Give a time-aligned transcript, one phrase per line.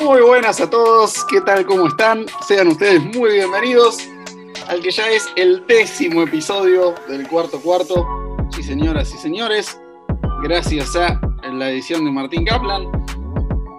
[0.00, 1.66] Muy buenas a todos, ¿qué tal?
[1.66, 2.24] ¿Cómo están?
[2.48, 3.98] Sean ustedes muy bienvenidos
[4.68, 8.06] al que ya es el décimo episodio del cuarto cuarto.
[8.50, 9.78] Sí, señoras y señores,
[10.42, 11.20] gracias a
[11.52, 12.84] la edición de Martín Kaplan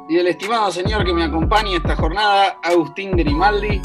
[0.10, 3.82] y el estimado señor que me acompaña esta jornada, Agustín Grimaldi.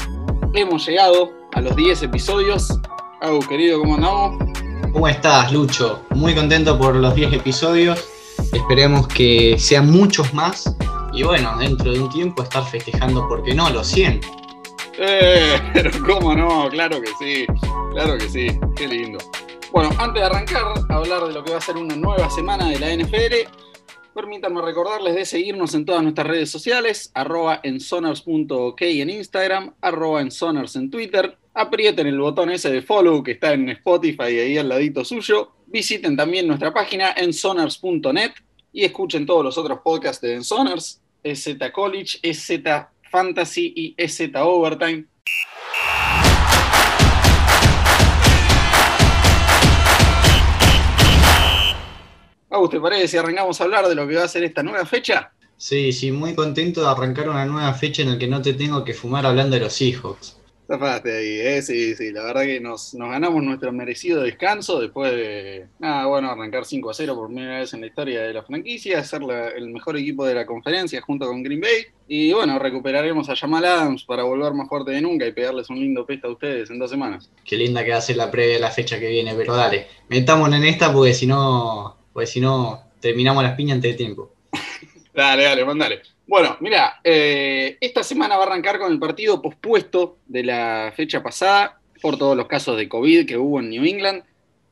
[0.53, 2.79] Hemos llegado a los 10 episodios.
[3.19, 4.37] Agus, querido, ¿cómo andamos?
[4.93, 6.01] ¿Cómo estás, Lucho?
[6.11, 8.07] Muy contento por los 10 episodios.
[8.53, 10.76] Esperemos que sean muchos más.
[11.17, 13.67] Y bueno, dentro de un tiempo estar festejando, ¿por qué no?
[13.71, 14.21] Los 100.
[14.99, 17.47] Eh, pero cómo no, claro que sí,
[17.91, 19.17] claro que sí, qué lindo.
[19.71, 22.69] Bueno, antes de arrancar a hablar de lo que va a ser una nueva semana
[22.69, 23.49] de la NFL,
[24.13, 30.21] permítanme recordarles de seguirnos en todas nuestras redes sociales, arroba en sonars.ok en Instagram, arroba
[30.21, 30.29] en
[30.75, 35.03] en Twitter, aprieten el botón ese de follow que está en Spotify ahí al ladito
[35.03, 38.33] suyo, visiten también nuestra página en sonars.net
[38.71, 42.61] y escuchen todos los otros podcasts de Ensonars, EZ College, EZ
[43.09, 45.05] Fantasy y EZ Overtime.
[52.49, 54.85] Agus, ¿te parece si arrancamos a hablar de lo que va a ser esta nueva
[54.85, 55.31] fecha?
[55.57, 58.83] Sí, sí, muy contento de arrancar una nueva fecha en la que no te tengo
[58.83, 60.36] que fumar hablando de los Seahawks.
[60.67, 61.61] Zafaste ahí, ¿eh?
[61.61, 66.29] sí, sí, la verdad que nos, nos ganamos nuestro merecido descanso después de, nada, bueno,
[66.29, 69.47] arrancar 5 a 0 por primera vez en la historia de la franquicia, ser la-
[69.49, 71.85] el mejor equipo de la conferencia junto con Green Bay.
[72.09, 75.79] Y bueno, recuperaremos a Jamal Adams para volver más fuerte de nunca y pegarles un
[75.79, 77.31] lindo pesta a ustedes en dos semanas.
[77.45, 79.87] Qué linda que va a ser la previa de la fecha que viene, pero dale,
[80.09, 84.33] metámonos en esta porque si no, porque si no terminamos las piñas antes de tiempo.
[85.13, 86.01] Dale, dale, mandale.
[86.27, 91.23] Bueno, mira, eh, esta semana va a arrancar con el partido pospuesto de la fecha
[91.23, 94.23] pasada por todos los casos de COVID que hubo en New England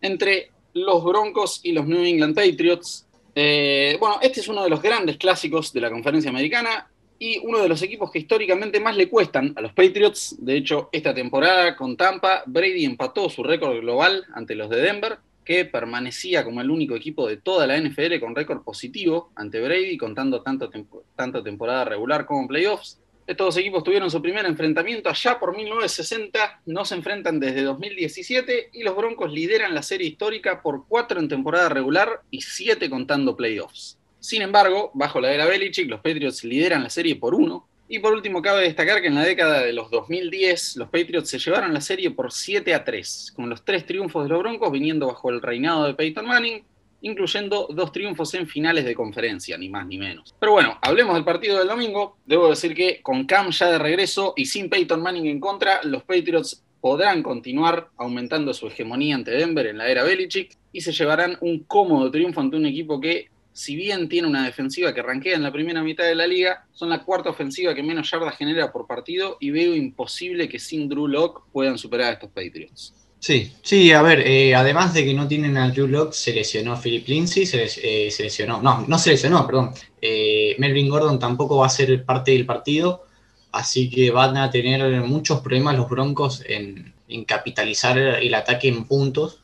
[0.02, 3.08] entre los Broncos y los New England Patriots.
[3.34, 7.62] Eh, bueno, este es uno de los grandes clásicos de la conferencia americana y uno
[7.62, 10.36] de los equipos que históricamente más le cuestan a los Patriots.
[10.38, 15.20] De hecho, esta temporada con Tampa, Brady empató su récord global ante los de Denver
[15.46, 19.96] que permanecía como el único equipo de toda la NFL con récord positivo ante Brady,
[19.98, 20.72] contando tanto,
[21.16, 23.00] tanto temporada regular como playoffs.
[23.28, 28.70] Estos dos equipos tuvieron su primer enfrentamiento allá por 1960, no se enfrentan desde 2017
[28.74, 33.36] y los Broncos lideran la serie histórica por cuatro en temporada regular y siete contando
[33.36, 33.98] playoffs.
[34.20, 37.68] Sin embargo, bajo la era Belichick, los Patriots lideran la serie por uno.
[37.88, 41.38] Y por último, cabe destacar que en la década de los 2010, los Patriots se
[41.38, 45.08] llevaron la serie por 7 a 3, con los tres triunfos de los Broncos viniendo
[45.08, 46.64] bajo el reinado de Peyton Manning,
[47.02, 50.34] incluyendo dos triunfos en finales de conferencia, ni más ni menos.
[50.40, 52.18] Pero bueno, hablemos del partido del domingo.
[52.26, 56.02] Debo decir que con Cam ya de regreso y sin Peyton Manning en contra, los
[56.04, 61.38] Patriots podrán continuar aumentando su hegemonía ante Denver en la era Belichick y se llevarán
[61.42, 65.44] un cómodo triunfo ante un equipo que, si bien tiene una defensiva que rankea en
[65.44, 68.86] la primera mitad de la liga, son la cuarta ofensiva que menos yardas genera por
[68.86, 72.94] partido y veo imposible que sin Drew Lock puedan superar a estos Patriots.
[73.18, 76.78] Sí, sí, a ver, eh, además de que no tienen a Drew Lock, se lesionó
[76.78, 79.72] Philip Lindsay, eh, se lesionó, no, no se lesionó, perdón.
[80.02, 83.06] Eh, Melvin Gordon tampoco va a ser parte del partido,
[83.54, 86.94] así que van a tener muchos problemas los Broncos en,
[87.26, 89.40] capitalizar el ataque en puntos.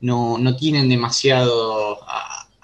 [0.00, 1.98] No, no tienen demasiado,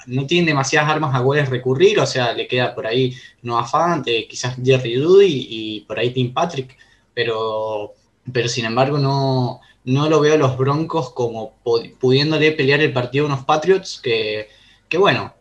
[0.07, 4.07] no tienen demasiadas armas a cuales recurrir, o sea, le queda por ahí Noah Fant,
[4.09, 6.77] eh, quizás Jerry Dudy y por ahí Tim Patrick,
[7.15, 7.95] pero,
[8.33, 12.93] pero sin embargo no no lo veo a los Broncos como pu- pudiéndole pelear el
[12.93, 14.49] partido a unos Patriots que,
[14.89, 15.33] que bueno,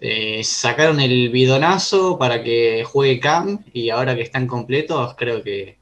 [0.00, 5.76] eh, sacaron el bidonazo para que juegue Cam y ahora que están completos creo que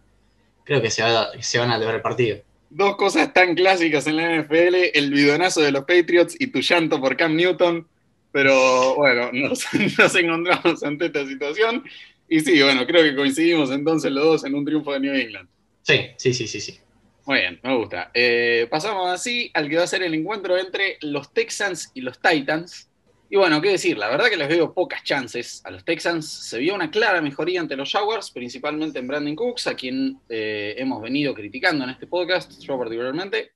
[0.65, 1.03] creo que se,
[1.41, 2.39] se van a llevar el partido.
[2.71, 7.01] Dos cosas tan clásicas en la NFL, el bidonazo de los Patriots y tu llanto
[7.01, 7.87] por Cam Newton,
[8.33, 9.65] pero bueno, nos,
[9.99, 11.85] nos encontramos ante esta situación
[12.29, 15.49] y sí, bueno, creo que coincidimos entonces los dos en un triunfo de New England.
[15.83, 16.79] Sí, sí, sí, sí, sí.
[17.25, 18.11] Muy bien, me gusta.
[18.13, 22.21] Eh, pasamos así al que va a ser el encuentro entre los Texans y los
[22.21, 22.91] Titans.
[23.31, 26.27] Y bueno, qué decir, la verdad que les veo pocas chances a los Texans.
[26.27, 30.75] Se vio una clara mejoría ante los Jaguars, principalmente en Brandon Cooks, a quien eh,
[30.79, 33.53] hemos venido criticando en este podcast, yo particularmente.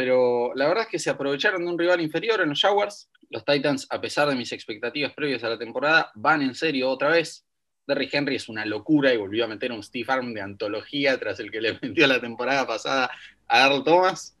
[0.00, 3.10] Pero la verdad es que se aprovecharon de un rival inferior en los Jaguars.
[3.28, 7.10] Los Titans, a pesar de mis expectativas previas a la temporada, van en serio otra
[7.10, 7.44] vez.
[7.86, 11.38] Derrick Henry es una locura y volvió a meter un Steve Arm de antología tras
[11.38, 13.10] el que le metió la temporada pasada
[13.46, 14.38] a Earl Thomas.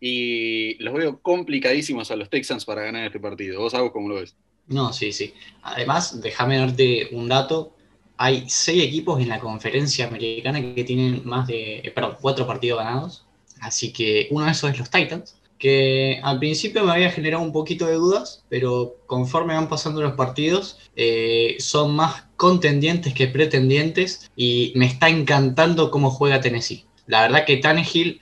[0.00, 3.60] Y los veo complicadísimos a los Texans para ganar este partido.
[3.60, 4.34] ¿Vos sabés cómo lo ves?
[4.68, 5.34] No, sí, sí.
[5.64, 7.76] Además, déjame darte un dato.
[8.16, 12.78] Hay seis equipos en la conferencia americana que tienen más de, eh, perdón, cuatro partidos
[12.78, 13.23] ganados.
[13.64, 17.42] Así que uno de esos es los Titans, que que al principio me había generado
[17.42, 23.28] un poquito de dudas, pero conforme van pasando los partidos, eh, son más contendientes que
[23.28, 26.84] pretendientes y me está encantando cómo juega Tennessee.
[27.06, 28.20] La verdad que Tannehill,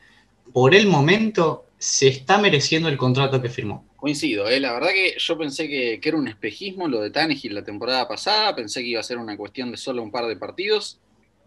[0.53, 3.85] por el momento, se está mereciendo el contrato que firmó.
[3.97, 4.61] Coincido, ¿eh?
[4.61, 8.55] la verdad que yo pensé que, era un espejismo lo de Tannehill la temporada pasada,
[8.55, 11.01] pensé que iba a ser una cuestión de solo un par de partidos,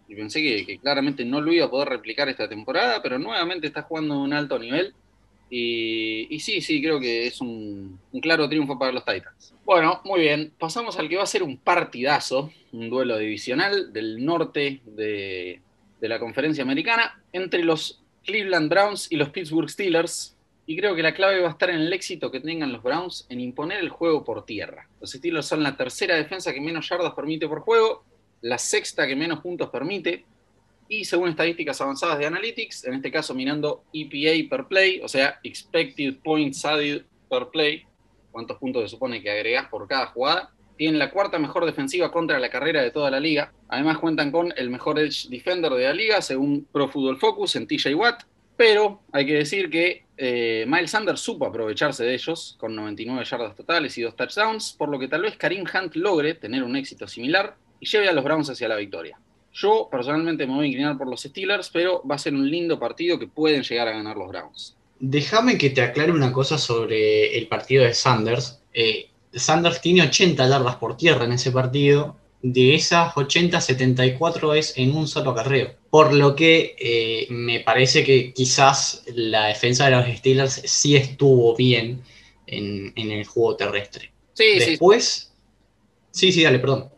[0.08, 3.82] y pensé que, claramente no lo iba a poder replicar esta temporada, pero nuevamente está
[3.82, 4.94] jugando un alto nivel.
[5.48, 9.54] Y, sí, sí, creo que es un, claro triunfo para los Titans.
[9.64, 14.24] Bueno, muy bien, pasamos al que va a ser un partidazo, un duelo divisional del
[14.24, 15.60] norte de,
[16.00, 20.36] de la conferencia americana entre los Cleveland Browns y los Pittsburgh Steelers.
[20.68, 23.24] Y creo que la clave va a estar en el éxito que tengan los Browns
[23.28, 24.88] en imponer el juego por tierra.
[25.00, 28.04] Los Steelers son la tercera defensa que menos yardas permite por juego,
[28.40, 30.24] la sexta que menos puntos permite,
[30.88, 35.40] y según estadísticas avanzadas de Analytics, en este caso mirando EPA per play, o sea,
[35.42, 37.84] Expected Points Added per play,
[38.30, 42.38] cuántos puntos se supone que agregás por cada jugada, tienen la cuarta mejor defensiva contra
[42.38, 43.52] la carrera de toda la liga.
[43.68, 47.66] Además cuentan con el mejor edge defender de la liga, según Pro Football Focus, en
[47.66, 48.24] TJ Watt.
[48.56, 53.54] Pero hay que decir que eh, Miles Sanders supo aprovecharse de ellos, con 99 yardas
[53.54, 57.06] totales y dos touchdowns, por lo que tal vez Karim Hunt logre tener un éxito
[57.08, 59.18] similar y lleve a los Browns hacia la victoria.
[59.52, 62.78] Yo personalmente me voy a inclinar por los Steelers, pero va a ser un lindo
[62.78, 64.76] partido que pueden llegar a ganar los Browns.
[64.98, 68.60] Déjame que te aclare una cosa sobre el partido de Sanders.
[68.72, 72.16] Eh, Sanders tiene 80 yardas por tierra en ese partido.
[72.42, 75.74] De esas 80, 74 es en un solo carreo.
[75.90, 81.56] Por lo que eh, me parece que quizás la defensa de los Steelers sí estuvo
[81.56, 82.02] bien
[82.46, 84.12] en, el juego terrestre.
[84.34, 85.32] Sí, Después.
[86.10, 86.32] Sí.
[86.32, 86.90] sí, dale, perdón.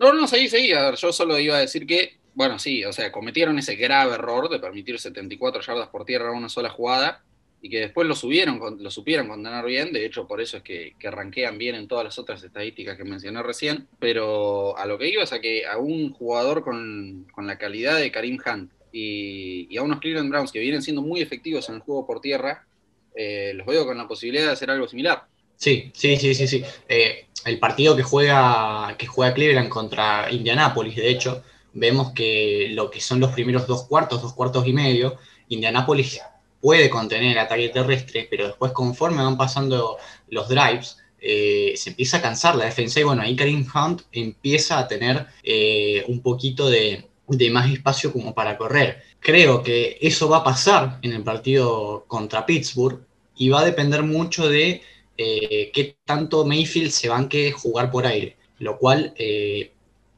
[0.00, 0.72] No, no, seguí, seguí.
[0.72, 4.14] A ver, yo solo iba a decir que, bueno, sí, o sea, cometieron ese grave
[4.14, 7.22] error de permitir 74 yardas por tierra en una sola jugada
[7.60, 10.94] y que después lo subieron, lo supieron condenar bien, de hecho por eso es que,
[10.98, 15.10] que ranquean bien en todas las otras estadísticas que mencioné recién, pero a lo que
[15.10, 19.82] iba es a que a un jugador con, la calidad de Karim Hunt y, a
[19.82, 22.66] unos Cleveland Browns que vienen siendo muy efectivos en el juego por tierra,
[23.14, 25.24] eh, los veo con la posibilidad de hacer algo similar.
[25.60, 26.64] Sí, sí, sí, sí, sí.
[26.88, 31.42] Eh, el partido que juega, que juega Cleveland contra Indianapolis, de hecho,
[31.74, 35.18] vemos que lo que son los primeros dos cuartos, dos cuartos y medio,
[35.48, 36.18] Indianapolis
[36.62, 39.98] puede contener el ataque terrestre, pero después conforme van pasando
[40.28, 44.78] los drives, eh, se empieza a cansar la defensa y bueno, ahí Karim Hunt empieza
[44.78, 47.06] a tener eh, un poquito de,
[47.50, 49.02] más espacio como para correr.
[49.20, 53.00] Creo que eso va a pasar en el partido contra Pittsburgh
[53.36, 54.82] y va a depender mucho de
[55.22, 59.14] eh, qué tanto Mayfield se banque jugar por aire, lo cual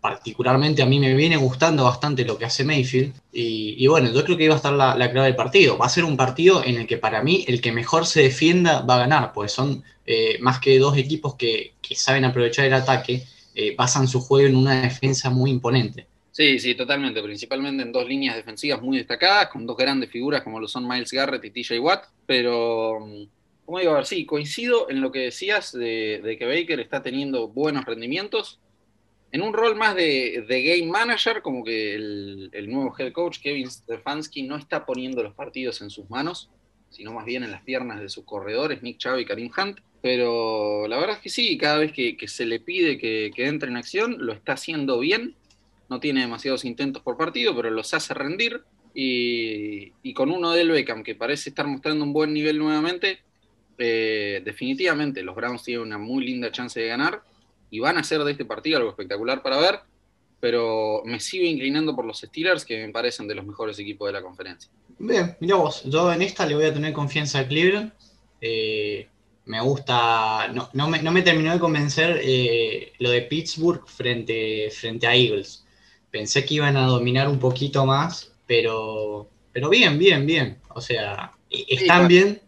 [0.02, 3.14] particularmente a mí me viene gustando bastante lo que hace Mayfield.
[3.32, 5.78] Y, bueno, yo creo que iba a estar la, clave del partido.
[5.78, 8.82] Va a ser un partido en el que para mí el que mejor se defienda
[8.82, 13.22] va a ganar, pues son eh, más que dos equipos que, saben aprovechar el ataque,
[13.54, 16.08] eh, basan su juego en una defensa muy imponente.
[16.32, 17.22] Sí, sí, totalmente.
[17.22, 21.12] Principalmente en dos líneas defensivas muy destacadas, con dos grandes figuras como lo son Miles
[21.12, 22.06] Garrett y TJ Watt.
[22.26, 23.06] Pero,
[23.64, 27.48] como digo, a ver, sí, coincido en lo que decías de, que Baker está teniendo
[27.48, 28.60] buenos rendimientos
[29.32, 34.42] en un rol más de, game manager, como que el, nuevo head coach Kevin Stefanski
[34.42, 36.50] no está poniendo los partidos en sus manos,
[36.90, 39.80] sino más bien en las piernas de sus corredores, Nick Chubb y Karim Hunt.
[40.02, 43.76] Pero la verdad es que sí, cada vez que, se le pide que, entre en
[43.76, 45.36] acción, lo está haciendo bien.
[45.88, 48.62] No tiene demasiados intentos por partido, pero los hace rendir.
[48.94, 53.20] Y, con uno del Beckham que parece estar mostrando un buen nivel nuevamente,
[53.84, 57.20] eh, definitivamente los Browns tienen una muy linda chance de ganar
[57.68, 59.80] y van a hacer de este partido algo espectacular para ver,
[60.38, 64.12] pero me sigo inclinando por los Steelers, que me parecen de los mejores equipos de
[64.12, 64.70] la conferencia.
[65.00, 67.92] Bien, mira vos, yo en esta le voy a tener confianza a Cleveland.
[68.40, 69.08] Eh,
[69.46, 75.64] me gusta, no, me, terminó de convencer eh, lo de Pittsburgh frente, frente a Eagles.
[76.12, 80.58] Pensé que iban a dominar un poquito más, pero, pero bien, bien, bien.
[80.68, 82.40] O sea, están bien,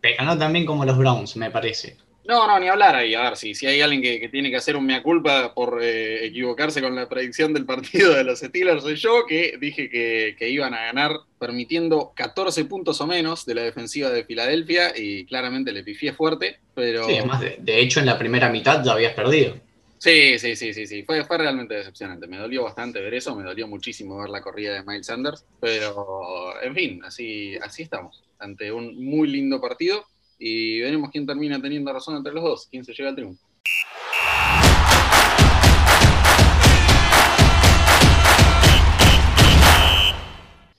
[0.00, 1.96] pero no tan bien como los Browns, me parece.
[2.28, 3.14] No, no, ni hablar ahí.
[3.14, 6.26] A ver, si, si hay alguien que, tiene que hacer un mea culpa por eh,
[6.26, 10.74] equivocarse con la predicción del partido de los Steelers, soy yo, que dije que, iban
[10.74, 15.82] a ganar permitiendo 14 puntos o menos de la defensiva de Filadelfia y claramente le
[15.82, 17.06] pifié fuerte, pero...
[17.06, 19.56] Sí, además, de, hecho en la primera mitad ya habías perdido.
[19.98, 21.02] Sí, sí, sí, sí, sí.
[21.02, 22.28] Fue, fue realmente decepcionante.
[22.28, 26.52] Me dolió bastante ver eso, me dolió muchísimo ver la corrida de Miles Sanders, pero
[26.62, 30.04] en fin, así, así estamos, ante un muy lindo partido
[30.38, 33.44] y veremos quién termina teniendo razón entre los dos, quién se llega al triunfo.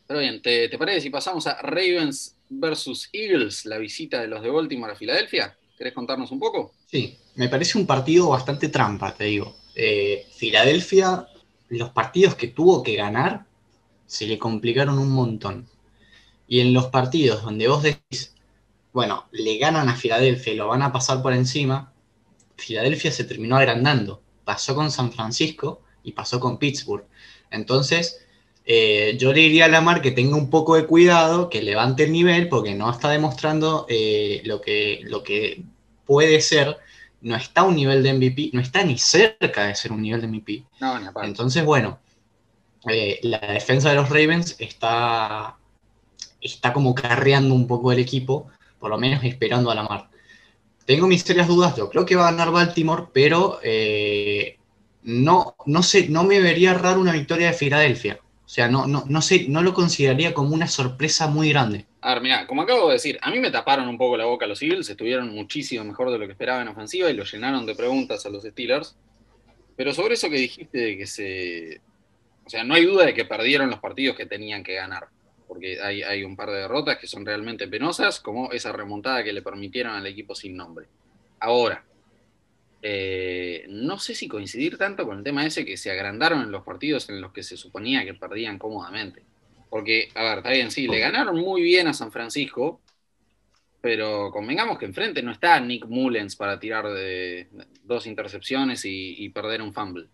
[0.08, 4.50] Pero bien, ¿te, parece si pasamos a Ravens versus Eagles, la visita de los de
[4.50, 5.56] Baltimore a Filadelfia.
[5.80, 6.74] ¿Querés contarnos un poco?
[6.88, 9.56] Sí, me parece un partido bastante trampa, te digo.
[9.74, 11.30] Eh, Filadelfia,
[11.70, 13.46] los partidos que tuvo que ganar
[14.06, 15.70] se le complicaron un montón.
[16.50, 18.36] Y en los partidos donde vos decís,
[18.92, 21.94] bueno, le ganan a Filadelfia y lo van a pasar por encima,
[22.58, 24.22] Filadelfia se terminó agrandando.
[24.44, 27.06] Pasó con San Francisco y pasó con Pittsburgh.
[27.52, 28.28] Entonces,
[28.72, 32.12] eh, yo le diría a Lamar que tenga un poco de cuidado, que levante el
[32.12, 35.64] nivel, porque no está demostrando eh, lo, que, lo que
[36.06, 36.78] puede ser.
[37.22, 40.22] No está a un nivel de MVP, no está ni cerca de ser un nivel
[40.22, 40.64] de MVP.
[41.24, 42.00] Entonces, bueno,
[42.88, 45.58] eh, la defensa de los Ravens está,
[46.40, 48.50] está como carreando un poco el equipo,
[48.80, 50.10] por lo menos esperando a Lamar.
[50.86, 53.60] Tengo mis serias dudas, yo creo que va a ganar Baltimore, pero
[55.04, 58.20] no, no, sé, no me vería raro una victoria de Filadelfia.
[58.50, 61.86] O sea, no, no, no, sé, no lo consideraría como una sorpresa muy grande.
[62.02, 64.48] A ver, mira, como acabo de decir, a mí me taparon un poco la boca
[64.48, 67.76] los Eagles, estuvieron muchísimo mejor de lo que esperaba en ofensiva y lo llenaron de
[67.76, 68.96] preguntas a los Steelers.
[69.76, 71.80] Pero sobre eso que dijiste de que se.
[72.44, 75.10] O sea, no hay duda de que perdieron los partidos que tenían que ganar.
[75.48, 79.32] Porque hay, hay un par de derrotas que son realmente penosas, como esa remontada que
[79.32, 80.88] le permitieron al equipo sin nombre.
[81.40, 81.86] Ahora,
[82.82, 86.64] eh, no sé si coincidir tanto con el tema ese que se agrandaron en los
[86.64, 89.24] partidos en los que se suponía que perdían cómodamente.
[89.70, 92.82] Porque, a ver, está bien, sí, le ganaron muy bien a San Francisco,
[93.82, 97.48] pero convengamos que enfrente no está Nick Mullens para tirar de
[97.84, 100.08] dos intercepciones y, perder un fumble.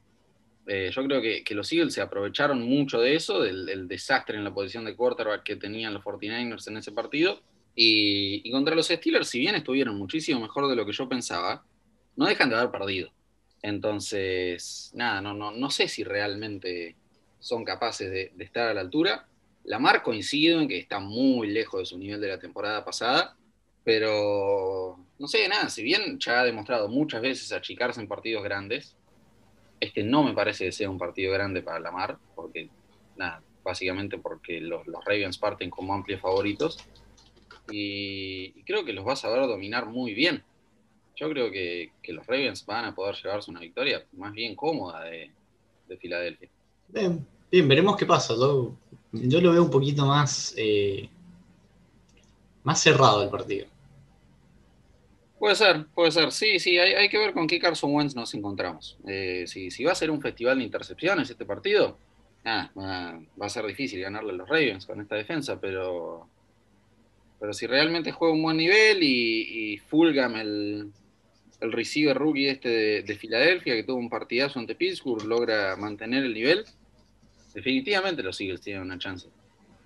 [0.68, 4.54] Eh, yo creo que, los Eagles se aprovecharon mucho de eso, del, desastre en la
[4.54, 7.42] posición de quarterback que tenían los 49ers en ese partido.
[7.76, 11.64] y contra los Steelers, si bien estuvieron muchísimo mejor de lo que yo pensaba,
[12.16, 13.10] no dejan de haber perdido.
[13.62, 16.96] Entonces, nada, no, no, no sé si realmente
[17.40, 19.28] son capaces de, estar a la altura.
[19.64, 23.36] La Mar coincido en que está muy lejos de su nivel de la temporada pasada,
[23.84, 28.96] pero no sé, nada, si bien ya ha demostrado muchas veces achicarse en partidos grandes,
[29.80, 32.70] este no me parece que sea un partido grande para la Mar, porque,
[33.16, 36.78] nada, básicamente porque los, los Ravens parten como amplios favoritos,
[37.72, 40.44] y, y creo que los va a saber dominar muy bien
[41.16, 45.32] yo creo que, los Ravens van a poder llevarse una victoria más bien cómoda de,
[46.00, 46.50] Filadelfia.
[46.90, 48.34] Bien, bien, veremos qué pasa.
[48.36, 51.08] Yo, lo veo un poquito más, eh,
[52.64, 53.68] más cerrado el partido.
[55.38, 56.32] Puede ser, puede ser.
[56.32, 58.98] Sí, sí, hay, que ver con qué Carson Wentz nos encontramos.
[59.08, 61.98] Eh, si, va a ser un festival de intercepciones este partido,
[62.46, 62.72] va,
[63.40, 66.28] a ser difícil ganarle a los Ravens con esta defensa, pero,
[67.40, 70.92] pero si realmente juega un buen nivel y, y Fulgham, el,
[71.66, 76.34] el receiver rookie este de, Filadelfia, que tuvo un partidazo ante Pittsburgh, logra mantener el
[76.34, 76.66] nivel,
[77.54, 79.28] definitivamente los Eagles tienen una chance.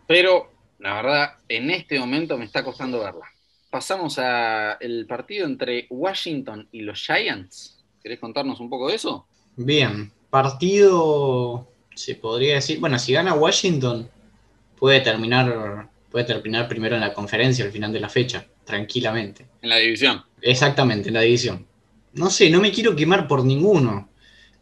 [0.08, 3.26] Pero, la verdad, en este momento me está costando verla.
[3.70, 7.84] Pasamos al partido entre Washington y los Giants.
[8.02, 9.28] ¿Querés contarnos un poco de eso?
[9.56, 14.10] Bien, partido, se podría decir, bueno, si gana Washington,
[14.78, 19.46] puede terminar, puede terminar primero en la conferencia al final de la fecha, tranquilamente.
[19.62, 20.24] En la división.
[20.42, 21.68] Exactamente, en la división.
[22.14, 24.10] No sé, no me quiero quemar por ninguno.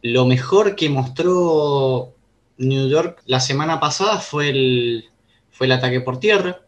[0.02, 2.14] Lo mejor que mostró
[2.58, 5.04] New York la semana pasada fue el,
[5.50, 6.60] fue el ataque por tierra,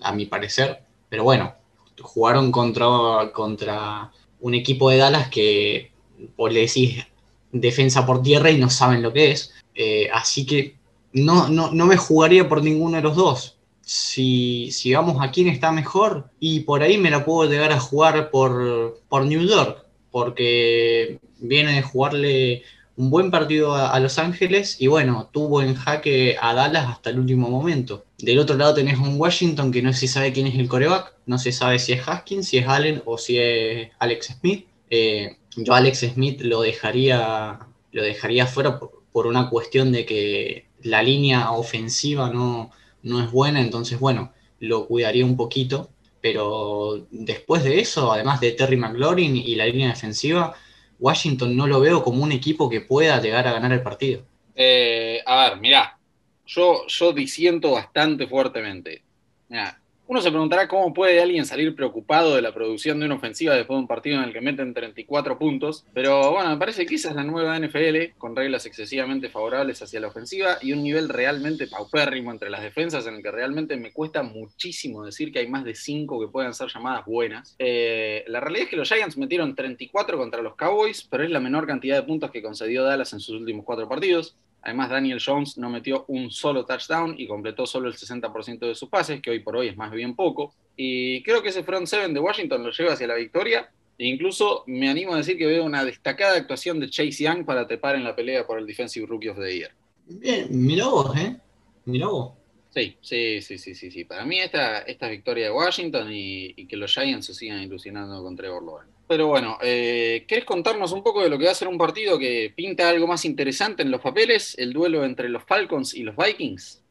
[0.00, 0.82] a mi parecer.
[1.08, 1.54] Pero bueno,
[2.00, 5.92] jugaron contra, contra un equipo de Dallas que
[6.36, 7.04] vos le decís
[7.50, 9.52] defensa por tierra y no saben lo que es.
[9.74, 10.76] Eh, así que
[11.12, 15.48] no, no, no me jugaría por ninguno de los dos si, si vamos a quién
[15.48, 19.81] está mejor, y por ahí me la puedo llegar a jugar por, por New York,
[20.12, 22.62] porque viene de jugarle
[22.96, 27.18] un buen partido a, Los Ángeles y bueno, tuvo en jaque a Dallas hasta el
[27.18, 28.04] último momento.
[28.18, 31.38] Del otro lado tenés un Washington que no se sabe quién es el coreback, no
[31.38, 34.66] se sabe si es Haskins, si es Allen o si es Alex Smith.
[34.90, 37.60] Eh, yo Alex Smith lo dejaría,
[37.92, 42.70] lo dejaría fuera por una cuestión de que la línea ofensiva no,
[43.02, 45.90] no es buena, entonces bueno, lo cuidaría un poquito,
[46.22, 50.54] pero después de eso, además de Terry McLaurin y la línea defensiva,
[51.00, 54.22] Washington no lo veo como un equipo que pueda llegar a ganar el partido.
[54.54, 55.98] Eh, a ver, mirá,
[56.46, 59.02] yo, yo disiento bastante fuertemente.
[59.48, 63.54] Mirá, uno se preguntará cómo puede alguien salir preocupado de la producción de una ofensiva
[63.54, 66.96] después de un partido en el que meten 34 puntos, pero bueno, me parece que
[66.96, 71.08] esa es la nueva NFL, con reglas excesivamente favorables hacia la ofensiva y un nivel
[71.08, 75.48] realmente paupérrimo entre las defensas en el que realmente me cuesta muchísimo decir que hay
[75.48, 77.54] más de 5 que puedan ser llamadas buenas.
[77.58, 81.40] Eh, la realidad es que los Giants metieron 34 contra los Cowboys, pero es la
[81.40, 84.36] menor cantidad de puntos que concedió Dallas en sus últimos 4 partidos.
[84.62, 88.88] Además, Daniel Jones no metió un solo touchdown y completó solo el 60% de sus
[88.88, 90.54] pases, que hoy por hoy es más bien poco.
[90.76, 93.70] Y creo que ese front seven de Washington lo lleva hacia la victoria.
[93.98, 97.66] E incluso me animo a decir que veo una destacada actuación de Chase Young para
[97.66, 99.72] trepar en la pelea por el Defensive Rookie of the Year.
[100.06, 101.36] Bien, mirá vos, ¿eh?
[101.84, 102.32] Mirá vos.
[102.74, 104.04] Sí, sí, sí, sí, sí, sí.
[104.04, 108.22] Para mí esta, esta es victoria de Washington y, que los Giants se sigan ilusionando
[108.22, 108.91] con Trevor Lawrence.
[109.12, 112.18] Pero bueno, eh, ¿querés contarnos un poco de lo que va a ser un partido
[112.18, 114.54] que pinta algo más interesante en los papeles?
[114.56, 116.82] El duelo entre los Falcons y los Vikings.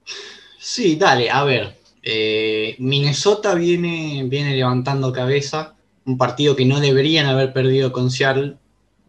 [0.60, 1.80] Sí, dale, a ver.
[2.04, 5.76] Eh, Minnesota viene, viene levantando cabeza.
[6.06, 8.58] Un partido que no deberían haber perdido con Seattle.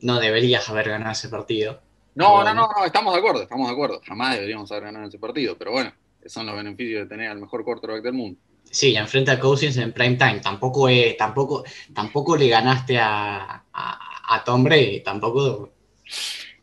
[0.00, 1.82] No deberías haber ganado ese partido.
[2.14, 4.00] No, no, no, no, estamos de acuerdo, estamos de acuerdo.
[4.06, 5.92] Jamás deberíamos haber ganado ese partido, pero bueno
[6.26, 8.38] son los beneficios de tener al mejor quarterback del mundo.
[8.72, 10.40] Sí, enfrente a Cousins en prime time.
[10.40, 10.88] Tampoco,
[11.18, 11.62] tampoco,
[11.92, 15.70] tampoco le ganaste a, a, Tom Brady, tampoco.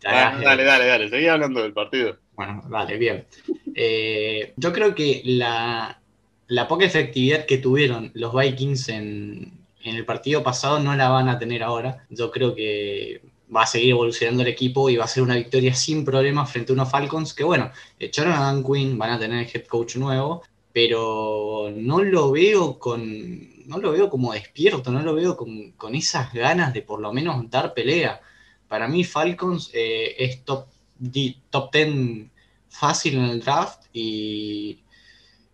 [0.02, 2.18] dale, dale, dale, seguí hablando del partido.
[2.34, 3.28] Bueno, vale, bien.
[3.76, 6.02] Eh, yo creo que la,
[6.48, 11.30] la, poca efectividad que tuvieron los Vikings en, en el partido pasado no la van
[11.30, 12.08] a tener ahora.
[12.10, 13.22] Yo creo que
[13.56, 16.72] va a seguir evolucionando el equipo y va a ser una victoria sin problemas frente
[16.72, 20.44] a unos Falcons que, bueno, echaron a Dan Quinn, van a tener head coach nuevo,
[20.74, 23.68] pero no lo veo con.
[23.68, 27.50] No lo veo como despierto, no lo veo con, esas ganas de por lo menos
[27.52, 28.20] dar pelea.
[28.68, 30.68] Para mí, Falcons eh, es top,
[31.52, 32.30] top 10
[32.70, 34.80] fácil en el draft y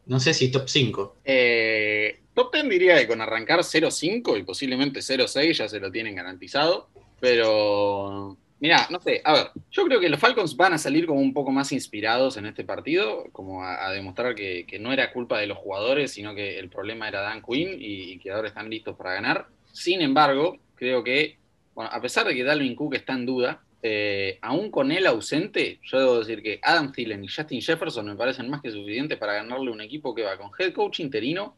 [0.06, 1.16] no sé si top 5.
[1.26, 6.16] Eh, top 10 diría que con arrancar 0-5 y posiblemente 0-6 ya se lo tienen
[6.16, 6.88] garantizado.
[7.20, 11.20] Pero, mira, no sé, a ver, yo creo que los Falcons van a salir como
[11.20, 15.48] un poco más inspirados en este partido, como a, demostrar que, no era culpa de
[15.48, 19.14] los jugadores, sino que el problema era Dan Quinn y, que ahora están listos para
[19.14, 19.48] ganar.
[19.72, 21.38] Sin embargo, creo que,
[21.74, 25.80] bueno, a pesar de que Dalvin Cook está en duda, eh, aún con él ausente,
[25.84, 29.34] yo debo decir que Adam Thielen y Justin Jefferson me parecen más que suficientes para
[29.34, 31.56] ganarle un equipo que va con head coach interino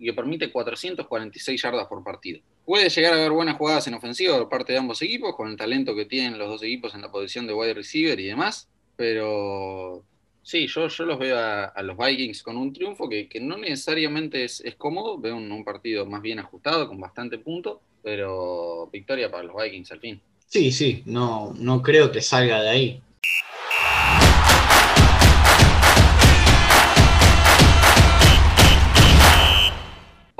[0.00, 2.40] y que permite 446 yardas por partido.
[2.64, 5.56] Puede llegar a haber buenas jugadas en ofensiva por parte de ambos equipos, con el
[5.56, 10.02] talento que tienen los dos equipos en la posición de wide receiver y demás, pero
[10.42, 14.62] sí, yo, yo los veo a, los Vikings con un triunfo que, no necesariamente es,
[14.78, 19.92] cómodo, veo un, partido más bien ajustado, con bastante punto, pero victoria para los Vikings
[19.92, 20.20] al fin.
[20.46, 23.02] Sí, sí, no, no creo que salga de ahí.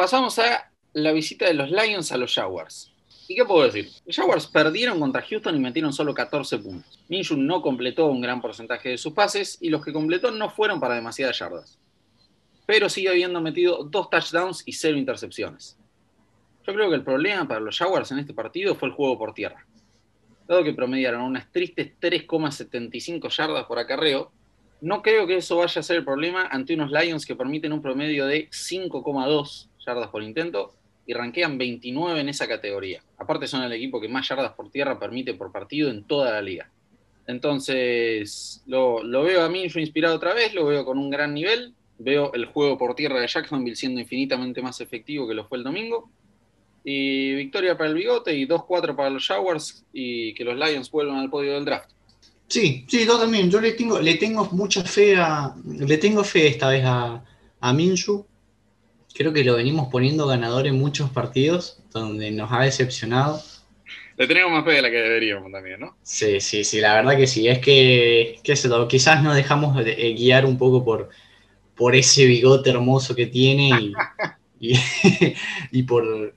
[0.00, 2.90] Pasamos a la visita de los Lions a los Jaguars.
[3.28, 3.90] ¿Y qué puedo decir?
[4.06, 6.98] Los Jaguars perdieron contra Houston y metieron solo 14 puntos.
[7.10, 10.80] Minshew no completó un gran porcentaje de sus pases y los que completó no fueron
[10.80, 11.78] para demasiadas yardas.
[12.64, 15.76] Pero sigue habiendo metido dos touchdowns y cero intercepciones.
[16.66, 19.34] Yo creo que el problema para los Jaguars en este partido fue el juego por
[19.34, 19.66] tierra.
[20.48, 24.32] Dado que promediaron unas tristes 3,75 yardas por acarreo,
[24.80, 27.82] no creo que eso vaya a ser el problema ante unos Lions que permiten un
[27.82, 30.74] promedio de 5,2 yardas por intento
[31.06, 33.02] y ranquean 29 en esa categoría.
[33.18, 36.42] Aparte son el equipo que más yardas por tierra permite por partido en toda la
[36.42, 36.70] liga.
[37.26, 42.32] Entonces, lo, veo a yo inspirado otra vez, lo veo con un gran nivel, veo
[42.32, 46.10] el juego por tierra de Jacksonville siendo infinitamente más efectivo que lo fue el domingo.
[46.82, 51.18] Y victoria para el bigote y 2-4 para los Jaguars y que los Lions vuelvan
[51.18, 51.90] al podio del draft.
[52.48, 53.50] Sí, sí, yo también.
[53.50, 55.54] Yo le tengo, le tengo mucha fe a.
[55.64, 57.22] Le tengo fe esta vez a,
[57.60, 58.26] a Minshu
[59.14, 63.42] creo que lo venimos poniendo ganador en muchos partidos donde nos ha decepcionado.
[64.16, 65.96] Le tenemos más fe de la que deberíamos también, ¿no?
[66.02, 67.48] Sí, sí, sí, la verdad que sí.
[67.48, 71.08] Es que, qué sé quizás nos dejamos de, eh, guiar un poco por,
[71.74, 73.92] por ese bigote hermoso que tiene
[74.58, 74.74] y,
[75.72, 76.34] y, por,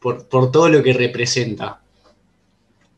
[0.00, 1.80] por, todo lo que representa.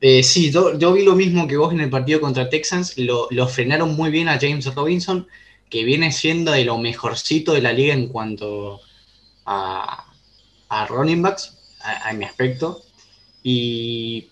[0.01, 2.97] Eh, sí, yo, vi lo mismo que vos en el partido contra Texans.
[2.97, 5.29] Lo, lo frenaron muy bien a James Robinson,
[5.69, 8.92] que viene siendo de lo mejorcito de la liga en cuanto a,
[9.47, 12.83] a running backs, a, mi aspecto.
[13.43, 14.31] Y,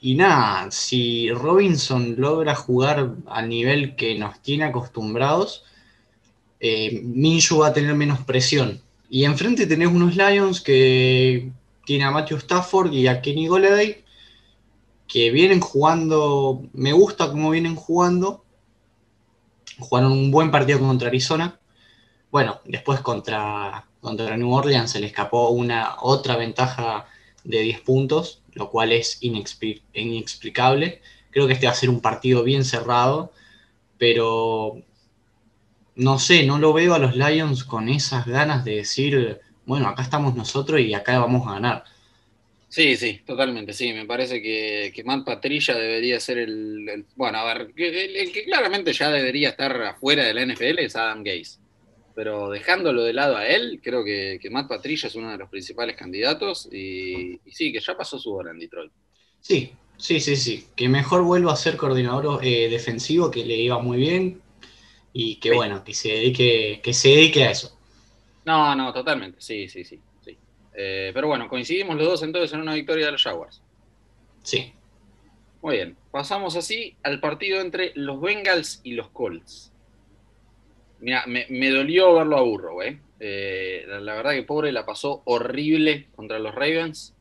[0.00, 5.64] y, nada, si Robinson logra jugar al nivel que nos tiene acostumbrados,
[6.60, 7.02] eh,
[7.60, 8.80] va a tener menos presión.
[9.10, 11.50] Y enfrente tenés unos Lions que
[11.84, 14.04] tiene a Matthew Stafford y a Kenny Golladay,
[15.08, 18.44] que vienen jugando, me gusta cómo vienen jugando.
[19.78, 21.58] Jugaron un buen partido contra Arizona.
[22.30, 27.06] Bueno, después contra, contra New Orleans se le escapó una otra ventaja
[27.44, 31.00] de 10 puntos, lo cual es inexplicable.
[31.30, 33.32] Creo que este va a ser un partido bien cerrado,
[33.96, 34.82] pero
[35.94, 40.02] no sé, no lo veo a los Lions con esas ganas de decir, bueno, acá
[40.02, 41.84] estamos nosotros y acá vamos a ganar.
[42.68, 43.92] Sí, sí, totalmente, sí.
[43.92, 49.10] Me parece que, Matt Patricia debería ser el, Bueno, a ver, el, que claramente ya
[49.10, 51.61] debería estar afuera de la NFL es Adam Gaze.
[52.14, 55.48] Pero dejándolo de lado a él, creo que, que Matt Patricia es uno de los
[55.48, 58.92] principales candidatos y, sí, que ya pasó su hora en Detroit.
[59.40, 60.66] Sí, sí, sí, sí.
[60.76, 64.40] Que mejor vuelva a ser coordinador eh, defensivo, que le iba muy bien
[65.12, 67.78] y que bueno, que se dedique, que se dedique a eso.
[68.44, 70.00] No, no, totalmente, sí, sí, sí.
[70.74, 73.62] Eh, pero bueno, coincidimos los dos entonces en una victoria de los Jaguars.
[74.42, 74.72] Sí.
[75.60, 79.71] Muy bien, pasamos así al partido entre los Bengals y los Colts.
[81.02, 82.98] Mira, me, dolió verlo a Burro, ¿eh?
[83.86, 87.14] la, verdad que pobre la pasó horrible contra los Ravens.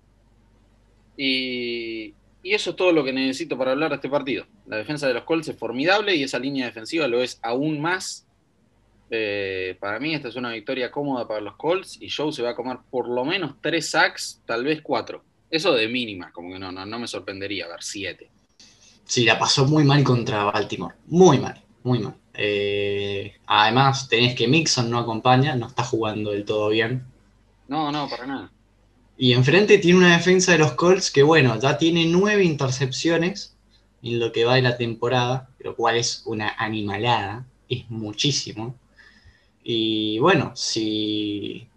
[1.18, 2.14] Y,
[2.44, 4.46] y eso es todo lo que necesito para hablar de este partido.
[4.68, 8.26] La defensa de los Colts es formidable y esa línea defensiva lo es aún más
[9.14, 12.52] eh, para mí esta es una victoria cómoda para los Colts y Joe se va
[12.52, 15.24] a comer por lo menos tres sacks, tal vez cuatro.
[15.50, 18.30] Eso de mínima, como que no, no, no me sorprendería ver siete.
[19.04, 20.96] Sí, la pasó muy mal contra Baltimore.
[21.08, 22.16] Muy mal, muy mal.
[22.34, 27.06] Eh, además, tenés que Mixon no acompaña, no está jugando del todo bien.
[27.68, 28.52] No, no, para nada.
[29.18, 33.56] Y enfrente tiene una defensa de los Colts que, bueno, ya tiene nueve intercepciones
[34.02, 38.76] en lo que va de la temporada, lo cual es una animalada, es muchísimo.
[39.64, 41.68] Y bueno, si,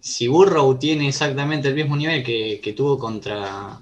[0.00, 3.80] si Burrow tiene exactamente el mismo nivel que, tuvo contra,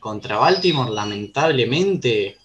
[0.00, 2.36] contra Baltimore, lamentablemente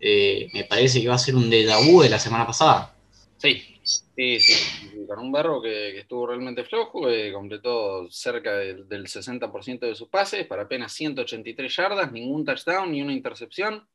[0.00, 2.94] eh, me parece que va a ser un déjà de la semana pasada.
[3.38, 5.04] Sí, sí, sí.
[5.06, 10.46] Con un Barro que, estuvo realmente flojo, que completó cerca del, 60% de sus pases
[10.46, 13.86] para apenas 183 yardas, ningún touchdown ni una intercepción.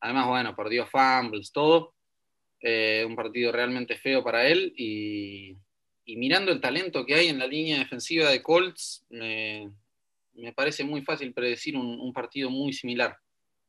[0.00, 1.94] Además, bueno, perdió fumbles, todo.
[2.60, 5.56] Eh, un partido realmente feo para él y,
[6.16, 9.72] mirando el talento que hay en la línea defensiva de Colts, me,
[10.54, 13.18] parece muy fácil predecir un, partido muy similar.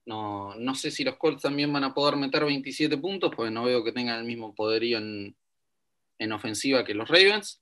[0.07, 3.65] No, no, sé si los Colts también van a poder meter 27 puntos, porque no
[3.65, 5.35] veo que tengan el mismo poderío en,
[6.31, 7.61] ofensiva que los Ravens,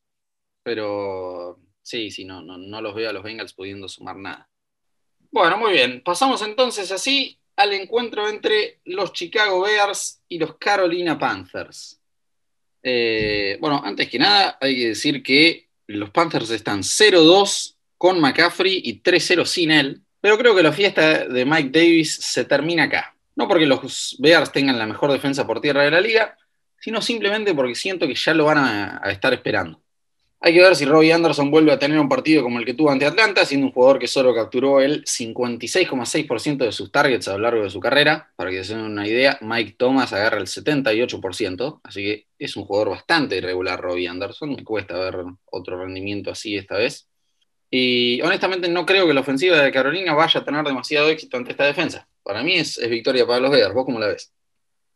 [0.62, 4.48] pero sí, sí, no, no, no los veo a los Bengals pudiendo sumar nada.
[5.32, 11.18] Bueno, muy bien, pasamos entonces así al encuentro entre los Chicago Bears y los Carolina
[11.18, 12.00] Panthers.
[12.84, 18.82] Eh, bueno, antes que nada, hay que decir que los Panthers están 0-2 con McCaffrey
[18.86, 23.16] y 3-0 sin él, pero creo que la fiesta de Mike Davis se termina acá.
[23.36, 26.36] No porque los Bears tengan la mejor defensa por tierra de la liga,
[26.80, 29.84] sino simplemente porque siento que ya lo van a estar esperando.
[30.40, 32.90] Hay que ver si Robbie Anderson vuelve a tener un partido como el que tuvo
[32.90, 37.44] ante Atlanta, siendo un jugador que solo capturó el 56,6% de sus targets a lo
[37.44, 38.32] largo de su carrera.
[38.36, 42.66] Para que se den una idea, Mike Thomas agarra el 78%, así que es un
[42.66, 44.56] jugador bastante irregular Robbie Anderson.
[44.56, 45.18] Me cuesta ver
[45.52, 47.08] otro rendimiento así esta vez.
[47.78, 51.52] Y honestamente no creo que la ofensiva de Carolina vaya a tener demasiado éxito ante
[51.52, 52.08] esta defensa.
[52.24, 53.74] Para mí es, victoria para los Bears.
[53.74, 54.32] ¿Vos cómo la ves?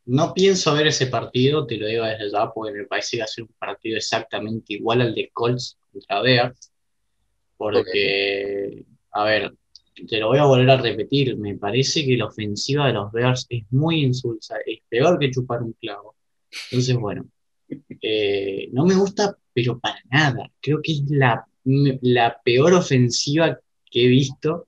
[0.05, 3.25] No pienso ver ese partido, te lo digo desde ya, porque me parece que va
[3.25, 6.71] a ser un partido exactamente igual al de Colts contra Bears.
[7.57, 9.53] Porque, a ver,
[10.07, 13.45] te lo voy a volver a repetir, me parece que la ofensiva de los Bears
[13.49, 16.15] es muy insulsa, es peor que chupar un clavo.
[16.71, 17.29] Entonces, bueno,
[18.01, 20.49] eh, no me gusta, pero para nada.
[20.61, 21.45] Creo que es la,
[22.01, 24.67] la peor ofensiva que he visto.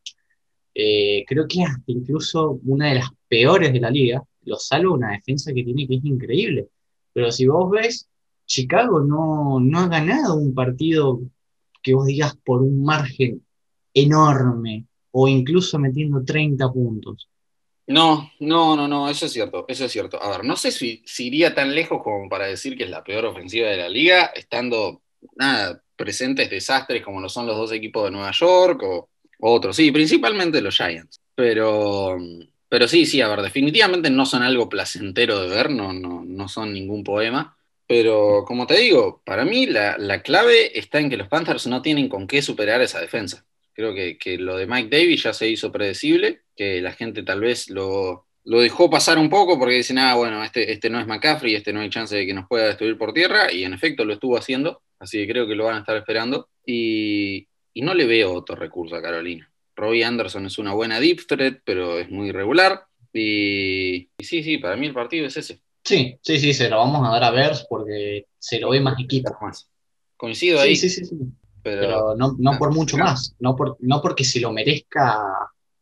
[0.73, 5.11] Eh, creo que hasta incluso una de las peores de la liga lo salvo una
[5.11, 6.67] defensa que tiene que es increíble.
[7.13, 8.09] Pero si vos ves,
[8.45, 11.21] Chicago no, no ha ganado un partido
[11.81, 13.45] que vos digas por un margen
[13.93, 17.29] enorme o incluso metiendo 30 puntos.
[17.87, 20.21] No, no, no, no, eso es cierto, eso es cierto.
[20.21, 23.25] A ver, no sé si, iría tan lejos como para decir que es la peor
[23.25, 25.01] ofensiva de la liga, estando
[25.35, 29.07] nada, presentes desastres como lo son los dos equipos de Nueva York o,
[29.43, 31.19] otros, sí, principalmente los Giants.
[31.35, 32.17] Pero,
[32.69, 36.73] pero sí, sí, a ver, definitivamente no son algo placentero de ver, no, no, son
[36.73, 37.55] ningún poema.
[37.87, 42.07] Pero como te digo, para mí la, clave está en que los Panthers no tienen
[42.07, 43.45] con qué superar esa defensa.
[43.73, 47.69] Creo que, lo de Mike Davis ya se hizo predecible, que la gente tal vez
[47.69, 51.73] lo, dejó pasar un poco porque dicen, ah, bueno, este, este no es McCaffrey, este
[51.73, 54.37] no hay chance de que nos pueda destruir por tierra, y en efecto lo estuvo
[54.37, 56.49] haciendo, así que creo que lo van a estar esperando.
[56.65, 59.51] Y, y no le veo otro recurso a Carolina.
[59.75, 62.85] Robbie Anderson es una buena deep threat, pero es muy irregular.
[63.13, 65.61] Y, sí, sí, para mí el partido es ese.
[65.83, 68.99] Sí, sí, sí, se lo vamos a dar a Bears porque se lo ve más
[68.99, 69.35] equipo.
[70.15, 70.75] Coincido ahí.
[70.75, 71.17] Sí, sí, sí.
[71.63, 75.21] Pero, no, no por mucho más, no, por, no porque se lo merezca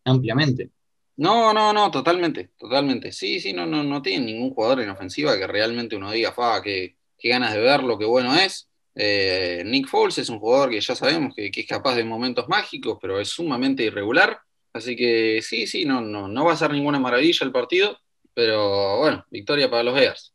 [0.03, 0.69] ampliamente.
[1.17, 3.11] No, no, no, totalmente, totalmente.
[3.11, 6.61] Sí, sí, no, no, no tiene ningún jugador en ofensiva que realmente uno diga, fa,
[6.61, 8.68] qué, qué ganas de verlo, qué bueno es.
[8.95, 12.97] Eh, Nick Foles es un jugador que ya sabemos que, es capaz de momentos mágicos,
[13.01, 14.39] pero es sumamente irregular.
[14.73, 17.99] Así que sí, sí, no, no, no va a ser ninguna maravilla el partido,
[18.33, 20.33] pero bueno, victoria para los Bears.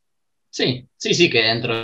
[0.50, 1.74] Sí, sí, sí, que dentro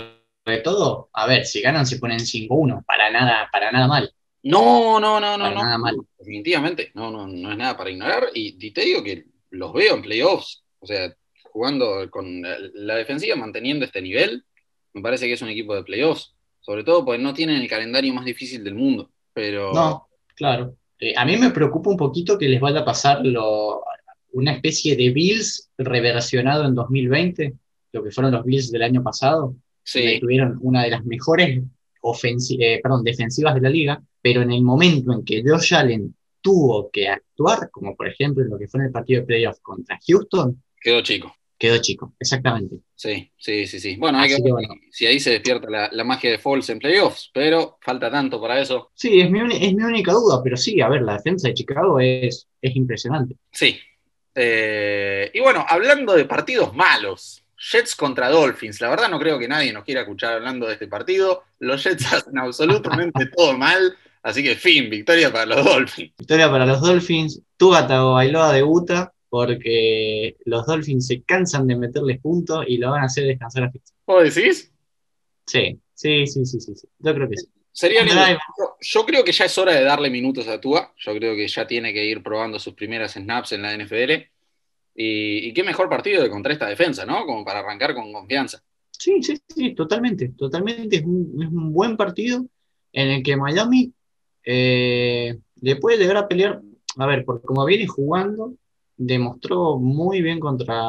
[0.45, 4.13] de todo, a ver, si ganan se ponen 5-1, para nada, para nada mal.
[4.43, 5.63] No, no, no, no, no.
[5.63, 5.97] Nada mal.
[6.17, 8.29] Definitivamente, no, no, no es nada para ignorar.
[8.33, 10.63] Y, te digo que los veo en playoffs.
[10.79, 14.43] O sea, jugando con la defensiva, manteniendo este nivel,
[14.93, 16.33] me parece que es un equipo de playoffs.
[16.61, 19.11] Sobre todo porque no tienen el calendario más difícil del mundo.
[19.33, 19.73] Pero.
[19.73, 20.75] No, claro.
[20.99, 23.83] Eh, a mí me preocupa un poquito que les vaya a pasar lo,
[24.33, 27.53] una especie de Bills reversionado en 2020,
[27.91, 29.55] lo que fueron los Bills del año pasado.
[29.83, 30.19] Sí.
[30.19, 31.63] tuvieron una de las mejores
[32.59, 36.89] eh, perdón, defensivas de la liga, pero en el momento en que Josh Allen tuvo
[36.91, 39.99] que actuar, como por ejemplo en lo que fue en el partido de playoff contra
[40.07, 41.35] Houston, quedó chico.
[41.61, 42.77] Quedó chico, exactamente.
[42.95, 43.95] Sí, sí, sí, sí.
[43.95, 47.77] Bueno, hay que, ver si ahí se despierta la, magia de Falls en playoffs, pero
[47.81, 48.89] falta tanto para eso.
[48.95, 51.99] Sí, es mi, es mi única duda, pero sí, a ver, la defensa de Chicago
[51.99, 53.35] es, es impresionante.
[53.51, 53.79] Sí.
[54.33, 58.81] Eh, y bueno, hablando de partidos malos, Jets contra Dolphins.
[58.81, 61.43] La verdad no creo que nadie nos quiera escuchar hablando de este partido.
[61.59, 63.95] Los Jets hacen absolutamente todo mal.
[64.23, 66.13] Así que fin, victoria para los Dolphins.
[66.17, 67.39] Victoria para los Dolphins.
[67.55, 73.05] Tua Tagovailoa debuta porque los Dolphins se cansan de meterles puntos y lo van a
[73.05, 73.93] hacer descansar a Fitz.
[74.05, 74.73] ¿Vos decís?
[75.47, 77.47] Sí, sí, sí, sí, sí, Yo creo que sí.
[77.71, 78.03] Sería
[78.81, 80.93] Yo creo que ya es hora de darle minutos a Tua.
[80.97, 84.11] Yo creo que ya tiene que ir probando sus primeras snaps en la NFL.
[84.95, 87.25] Y, qué mejor partido de contra esta defensa, ¿no?
[87.25, 88.61] Como para arrancar con confianza.
[88.91, 90.97] Sí, sí, sí, totalmente, totalmente.
[90.97, 92.45] Es un, buen partido
[92.91, 93.93] en el que Miami
[94.43, 96.61] eh, le puede llegar a pelear.
[96.97, 98.55] A ver, porque como viene jugando,
[99.05, 100.79] demostró muy bien contra,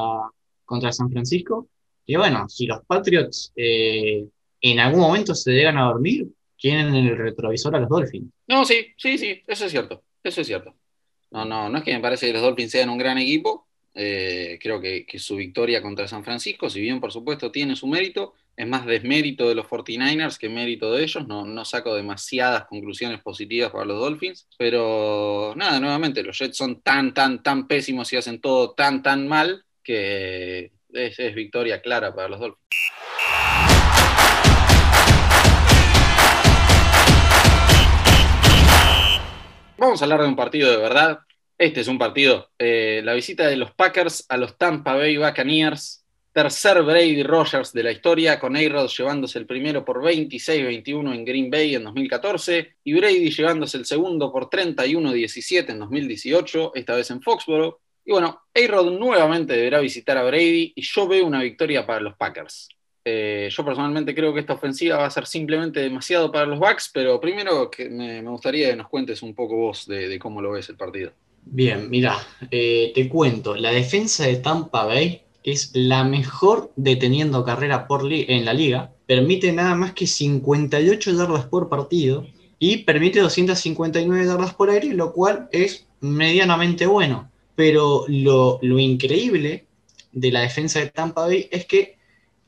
[0.64, 1.68] contra San Francisco.
[2.04, 4.24] Y bueno, si los Patriots eh,
[4.60, 8.30] en algún momento se llegan a dormir, tienen el retrovisor a los Dolphins.
[8.46, 10.02] No, sí, sí, sí, eso es cierto.
[10.22, 10.74] Eso es cierto.
[11.30, 14.58] No, no, no es que me parece que los Dolphins sean un gran equipo, eh,
[14.60, 18.66] creo que, su victoria contra San Francisco, si bien por supuesto tiene su mérito, es
[18.66, 21.26] más desmérito de los 49ers que mérito de ellos.
[21.26, 26.82] No, no saco demasiadas conclusiones positivas para los Dolphins, pero nada, nuevamente, los Jets son
[26.82, 32.14] tan, tan, tan pésimos y hacen todo tan, tan mal que es, es victoria clara
[32.14, 32.62] para los Dolphins.
[39.78, 41.18] Vamos a hablar de un partido de verdad,
[41.58, 42.50] este es un partido.
[42.58, 46.01] Eh, la visita de los Packers a los Tampa Bay Buccaneers.
[46.32, 51.50] Tercer Brady Rogers de la historia, con a llevándose el primero por 26-21 en Green
[51.50, 57.20] Bay en 2014 y Brady llevándose el segundo por 31-17 en 2018, esta vez en
[57.20, 57.76] Foxborough.
[58.04, 62.16] Y bueno, a nuevamente deberá visitar a Brady y yo veo una victoria para los
[62.16, 62.68] Packers.
[63.04, 66.90] Eh, yo personalmente creo que esta ofensiva va a ser simplemente demasiado para los Bucks,
[66.94, 70.68] pero primero que me, gustaría que nos cuentes un poco vos de cómo lo ves
[70.68, 71.12] el partido.
[71.44, 72.16] Bien, mira,
[72.50, 78.44] eh, te cuento, la defensa de Tampa Bay es la mejor deteniendo carrera por en
[78.44, 82.26] la liga, permite nada más que 58 yardas por partido
[82.58, 87.30] y permite 259 yardas por aire, lo cual es medianamente bueno.
[87.54, 89.66] Pero lo, increíble
[90.12, 91.98] de la defensa de Tampa Bay es que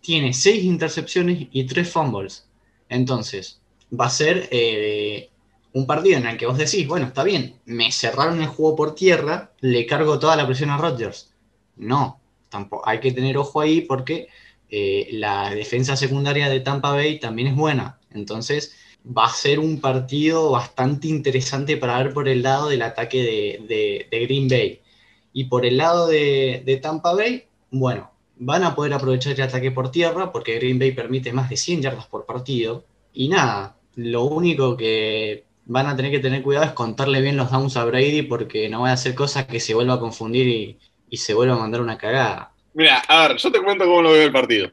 [0.01, 2.49] tiene 6 intercepciones y 3 fumbles.
[2.89, 3.61] Entonces,
[3.99, 5.31] va a ser eh,
[5.73, 8.95] un partido en el que vos decís, bueno, está bien, me cerraron el juego por
[8.95, 11.35] tierra, le cargo toda la presión a Rodgers.
[11.77, 12.21] No,
[12.85, 14.29] hay que tener ojo ahí porque
[14.71, 18.01] eh, la defensa secundaria de Tampa Bay también es buena.
[18.11, 18.75] Entonces
[19.07, 23.23] va a ser un partido bastante interesante para ver por el lado del ataque
[23.69, 24.81] de, Green Bay.
[25.33, 29.71] Y por el lado de, de, Tampa Bay, bueno, van a poder aprovechar el ataque
[29.71, 32.85] por tierra porque Green Bay permite más de 100 yardas por partido.
[33.13, 37.51] Y nada, lo único que van a tener que tener cuidado es contarle bien los
[37.51, 40.79] downs a Brady porque no va a hacer cosas que se vuelva a confundir y,
[41.13, 42.53] se vuelva a mandar una cagada.
[42.73, 44.71] Mira, a ver, yo te cuento cómo lo veo el partido.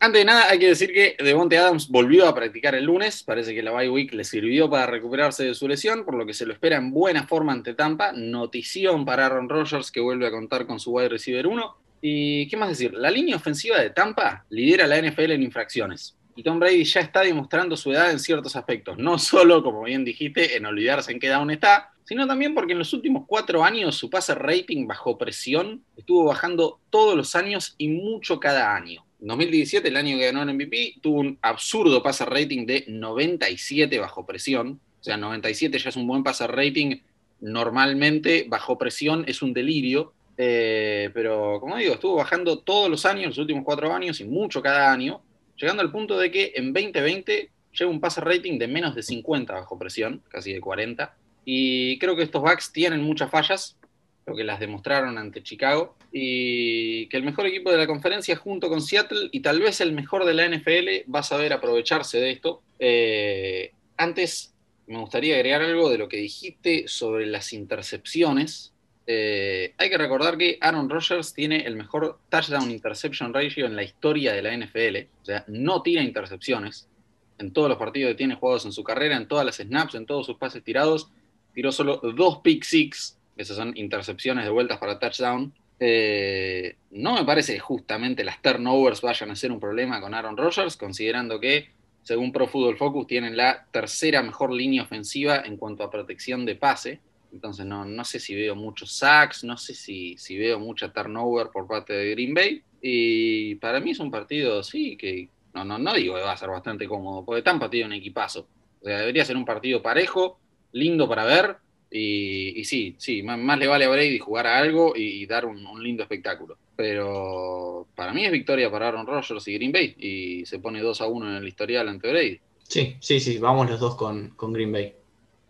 [0.00, 3.24] Antes de nada, hay que decir que Devonte Adams volvió a practicar el lunes.
[3.24, 6.34] Parece que la bye week le sirvió para recuperarse de su lesión, por lo que
[6.34, 8.12] se lo espera en buena forma ante Tampa.
[8.12, 11.76] Notición para Aaron Rodgers, que vuelve a contar con su wide receiver 1.
[12.00, 16.44] Y qué más decir, la línea ofensiva de Tampa lidera la NFL en infracciones y
[16.44, 20.56] Tom Brady ya está demostrando su edad en ciertos aspectos, no solo, como bien dijiste,
[20.56, 24.08] en olvidarse en qué down está, sino también porque en los últimos cuatro años su
[24.08, 29.04] pase rating bajo presión estuvo bajando todos los años y mucho cada año.
[29.20, 33.98] En 2017, el año que ganó el MVP, tuvo un absurdo pase rating de 97
[33.98, 34.80] bajo presión.
[35.00, 37.00] O sea, 97 ya es un buen pase rating.
[37.40, 40.14] Normalmente, bajo presión es un delirio.
[40.38, 44.62] Eh, pero, como digo, estuvo bajando todos los años, los últimos cuatro años y mucho
[44.62, 45.20] cada año
[45.58, 49.52] llegando al punto de que en 2020 lleva un pase rating de menos de 50
[49.52, 51.14] bajo presión, casi de 40.
[51.50, 53.78] Y creo que estos backs tienen muchas fallas,
[54.26, 58.68] lo que las demostraron ante Chicago, y que el mejor equipo de la conferencia junto
[58.68, 62.32] con Seattle y tal vez el mejor de la NFL va a saber aprovecharse de
[62.32, 62.60] esto.
[62.78, 64.52] Eh, antes
[64.88, 68.74] me gustaría agregar algo de lo que dijiste sobre las intercepciones.
[69.06, 73.84] Eh, hay que recordar que Aaron Rodgers tiene el mejor touchdown interception ratio en la
[73.84, 75.08] historia de la NFL.
[75.22, 76.90] O sea, no tira intercepciones
[77.38, 80.04] en todos los partidos que tiene jugados en su carrera, en todas las snaps, en
[80.04, 81.10] todos sus pases tirados.
[81.58, 85.52] Tiró solo dos pick six esas son intercepciones de vueltas para touchdown.
[85.80, 90.36] Eh, no me parece que justamente las turnovers vayan a ser un problema con Aaron
[90.36, 91.70] Rodgers, considerando que,
[92.04, 96.54] según Pro Football Focus, tienen la tercera mejor línea ofensiva en cuanto a protección de
[96.54, 97.00] pase.
[97.32, 101.48] Entonces no, no sé si veo muchos sacks, no sé si, si veo mucha turnover
[101.48, 102.62] por parte de Green Bay.
[102.80, 106.36] Y para mí es un partido, sí, que no, no, no digo que va a
[106.36, 108.46] ser bastante cómodo, porque está partido en equipazo.
[108.80, 110.38] O sea, debería ser un partido parejo,
[110.72, 111.56] lindo para ver,
[111.90, 116.02] y, sí, sí, más, le vale a Brady jugar a algo y, dar un, lindo
[116.02, 116.56] espectáculo.
[116.76, 121.00] Pero para mí es victoria para Aaron Rodgers y Green Bay y se pone 2
[121.00, 122.40] a 1 en el historial ante Brady.
[122.62, 124.94] Sí, sí, sí, vamos los dos con, Green Bay.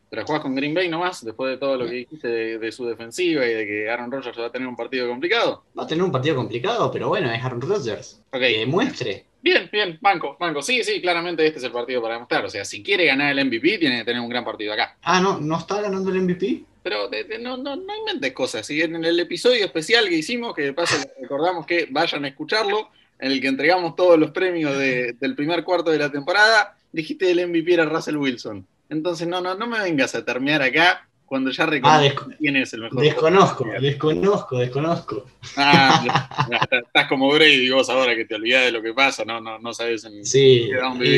[0.09, 3.45] ¿Pero jugás con Green Bay nomás después de todo lo que dijiste de, su defensiva
[3.45, 5.65] y de que Aaron Rodgers va a tener un partido complicado?
[5.79, 8.23] Va a tener un partido complicado, pero bueno, es Aaron Rodgers.
[8.33, 9.27] Que muestre.
[9.41, 10.63] Bien, bien, banco, banco.
[10.63, 12.45] Sí, sí, claramente este es el partido para demostrar.
[12.45, 14.97] O sea, si quiere ganar el MVP, tiene que tener un gran partido acá.
[15.03, 16.65] Ah, ¿no, no está ganando el MVP?
[16.83, 18.69] Pero no, no, no inventes cosas.
[18.71, 23.33] En el episodio especial que hicimos, que de paso recordamos que vayan a escucharlo, en
[23.33, 27.75] el que entregamos todos los premios del primer cuarto de la temporada, dijiste el MVP
[27.75, 28.67] era Russell Wilson.
[28.89, 32.73] Entonces, no, no, no me vengas a terminar acá cuando ya reconozco ah, quién es
[32.73, 33.03] el mejor.
[33.03, 35.27] Desconozco, desconozco, desconozco.
[35.57, 39.59] Ah, estás como Brady vos ahora que te olvidás de lo que pasa, no, no,
[39.59, 40.71] no sabes en sí,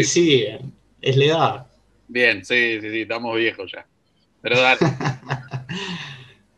[0.04, 0.46] Sí,
[1.00, 1.66] es la edad.
[2.08, 3.86] Bien, sí, sí, sí, estamos viejos ya.
[4.42, 4.80] Pero dale.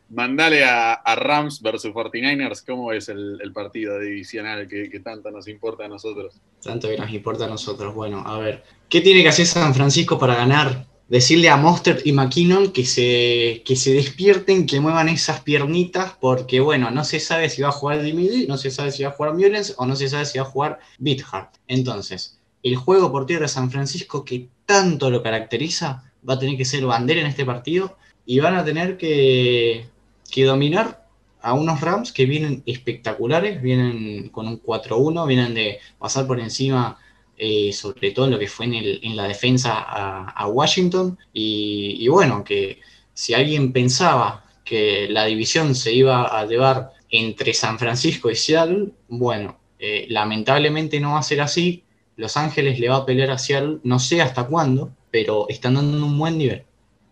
[0.09, 5.85] Mandale a, Rams versus 49ers, ¿cómo es el, partido divisional que, que, tanto nos importa
[5.85, 6.35] a nosotros?
[6.63, 7.93] Tanto que nos importa a nosotros.
[7.95, 12.11] Bueno, a ver, ¿qué tiene que hacer San Francisco para ganar decirle a Monster y
[12.11, 17.51] McKinnon que se, que se despierten, que muevan esas piernitas, porque bueno, no se sabe
[17.51, 19.95] si va a jugar Dimidi, no se sabe si va a jugar Mullens o no
[19.95, 21.49] se sabe si va a jugar Beathard.
[21.67, 26.57] Entonces, el juego por tierra de San Francisco que tanto lo caracteriza va a tener
[26.57, 27.95] que ser bandera en este partido
[28.25, 29.85] y van a tener que,
[30.31, 31.07] que dominar
[31.43, 36.97] a unos Rams que vienen espectaculares, vienen con un 4-1, vienen de pasar por encima
[37.45, 41.19] eh, sobre todo lo que fue en, la defensa a, Washington.
[41.33, 42.79] Y, bueno, que
[43.13, 48.91] si alguien pensaba que la división se iba a llevar entre San Francisco y Seattle,
[49.09, 51.83] bueno, eh, lamentablemente no va a ser así.
[52.15, 56.05] Los Ángeles le va a pelear a Seattle, no sé hasta cuándo, pero están dando
[56.05, 56.63] un buen nivel.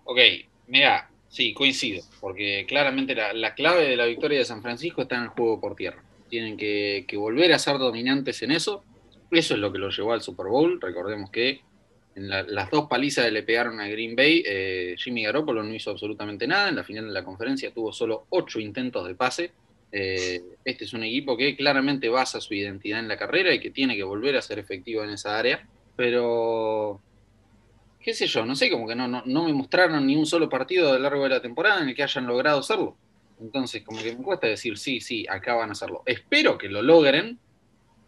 [0.05, 0.19] Ok,
[0.67, 5.23] mira, sí, coincido, porque claramente la, clave de la victoria de San Francisco está en
[5.23, 6.01] el juego por tierra.
[6.29, 8.85] Tienen que volver a ser dominantes en eso
[9.31, 10.79] eso es lo que lo llevó al Super Bowl.
[10.81, 11.61] Recordemos que
[12.15, 15.91] en las dos palizas que le pegaron a Green Bay, eh, Jimmy Garoppolo no hizo
[15.91, 16.69] absolutamente nada.
[16.69, 19.51] En la final de la conferencia tuvo solo ocho intentos de pase.
[19.93, 23.71] Eh, este es un equipo que claramente basa su identidad en la carrera y que
[23.71, 25.67] tiene que volver a ser efectivo en esa área.
[25.95, 27.01] Pero,
[27.99, 30.89] qué sé yo, no sé, como que no, no, me mostraron ni un solo partido
[30.89, 32.97] a lo largo de la temporada en el que hayan logrado hacerlo.
[33.39, 36.03] Entonces, como que me cuesta decir, sí, sí, acá van a hacerlo.
[36.05, 37.39] Espero que lo logren,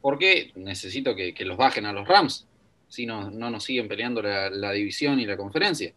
[0.04, 2.46] porque necesito que, los bajen a los Rams,
[2.90, 5.94] si no, no nos siguen peleando la, división y la conferencia.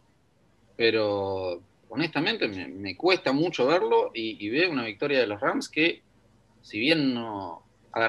[0.77, 6.01] Pero honestamente me, cuesta mucho verlo y, veo una victoria de los Rams que,
[6.61, 7.63] si bien no,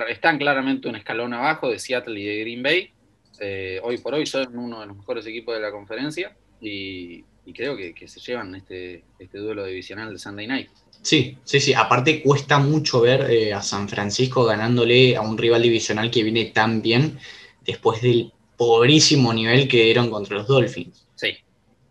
[0.08, 2.92] están claramente un escalón abajo de Seattle y de Green Bay,
[3.40, 7.24] eh, hoy por hoy son uno de los mejores equipos de la conferencia y,
[7.56, 10.70] creo que, se llevan este, este duelo divisional de Sunday Night.
[11.02, 11.74] Sí, sí, sí.
[11.74, 16.46] Aparte cuesta mucho ver eh, a San Francisco ganándole a un rival divisional que viene
[16.46, 17.18] tan bien
[17.64, 21.06] después del pobrísimo nivel que dieron contra los Dolphins.
[21.14, 21.37] Sí,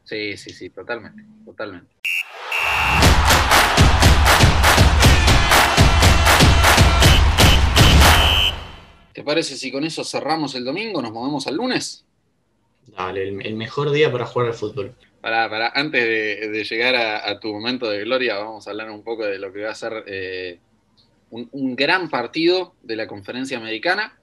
[0.03, 1.91] sí, sí, sí, totalmente, totalmente.
[9.13, 12.05] ¿Te parece si con eso cerramos el domingo, nos movemos al lunes?
[12.85, 14.95] Dale, el mejor día para jugar al fútbol.
[15.21, 19.39] Para, antes de, llegar a, tu momento de gloria, vamos a hablar un poco de
[19.39, 20.59] lo que va a ser eh,
[21.31, 24.19] un, gran partido de la conferencia americana.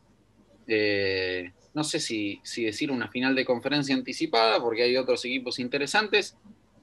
[0.66, 6.36] Eh, no sé si, decir una final de conferencia anticipada, porque hay otros equipos interesantes,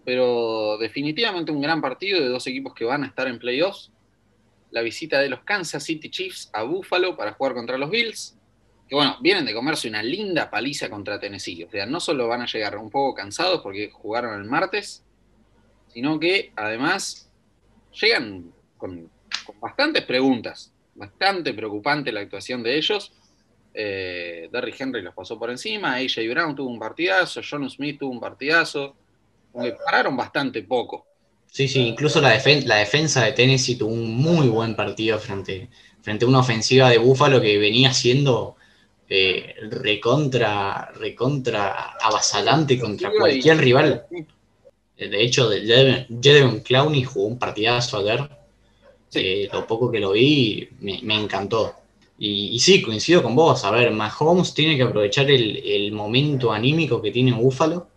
[0.03, 3.91] pero definitivamente un gran partido de dos equipos que van a estar en playoffs.
[4.71, 8.37] La visita de los Kansas City Chiefs a Buffalo para jugar contra los Bills,
[8.91, 11.63] que bueno, vienen de comerse una linda paliza contra Tennessee.
[11.63, 15.01] O sea, no solo van a llegar un poco cansados porque jugaron el martes,
[15.87, 17.31] sino que además
[17.93, 19.09] llegan con,
[19.61, 20.73] bastantes preguntas.
[20.93, 23.13] Bastante preocupante la actuación de ellos.
[23.73, 28.11] Eh, Derrick Henry los pasó por encima, AJ Brown tuvo un partidazo, John Smith tuvo
[28.11, 28.97] un partidazo.
[29.85, 31.05] pararon bastante poco.
[31.47, 35.69] Sí, sí, incluso la, la defensa de Tennessee tuvo un muy buen partido frente,
[36.01, 38.57] frente a una ofensiva de Búfalo que venía siendo
[39.13, 44.05] eh, recontra, recontra avasalante contra cualquier rival.
[44.95, 48.29] De hecho, Jedevon Clowney jugó un partidazo ayer.
[49.13, 51.75] Eh, lo poco que lo vi me, encantó.
[52.19, 53.65] Y, sí, coincido con vos.
[53.65, 57.87] A ver, Mahomes tiene que aprovechar el, momento anímico que tiene Búfalo.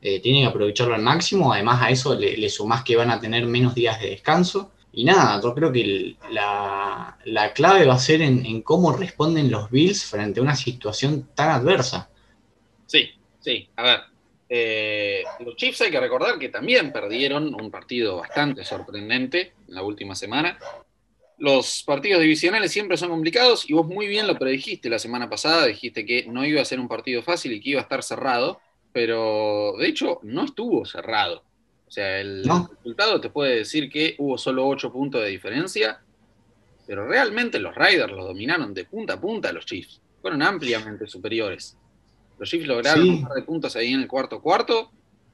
[0.00, 1.52] Eh, tiene que aprovecharlo al máximo.
[1.52, 4.70] Además, a eso le, le sumás que van a tener menos días de descanso.
[4.96, 10.06] Y nada, yo creo que la, clave va a ser en, cómo responden los Bills
[10.06, 12.08] frente a una situación tan adversa.
[12.86, 13.68] Sí, sí.
[13.76, 14.00] A ver,
[14.48, 19.82] eh, los Chiefs hay que recordar que también perdieron un partido bastante sorprendente en la
[19.82, 20.58] última semana.
[21.36, 25.66] Los partidos divisionales siempre son complicados y vos muy bien lo predijiste la semana pasada,
[25.66, 28.62] dijiste que no iba a ser un partido fácil y que iba a estar cerrado,
[28.94, 31.45] pero de hecho no estuvo cerrado.
[31.96, 35.98] O sea, el resultado te puede decir que hubo solo 8 puntos de diferencia,
[36.86, 40.02] pero realmente los Riders los dominaron de punta a punta a los Chiefs.
[40.20, 41.74] Fueron ampliamente superiores.
[42.38, 44.90] Los Chiefs lograron un par de puntos ahí en el cuarto cuarto.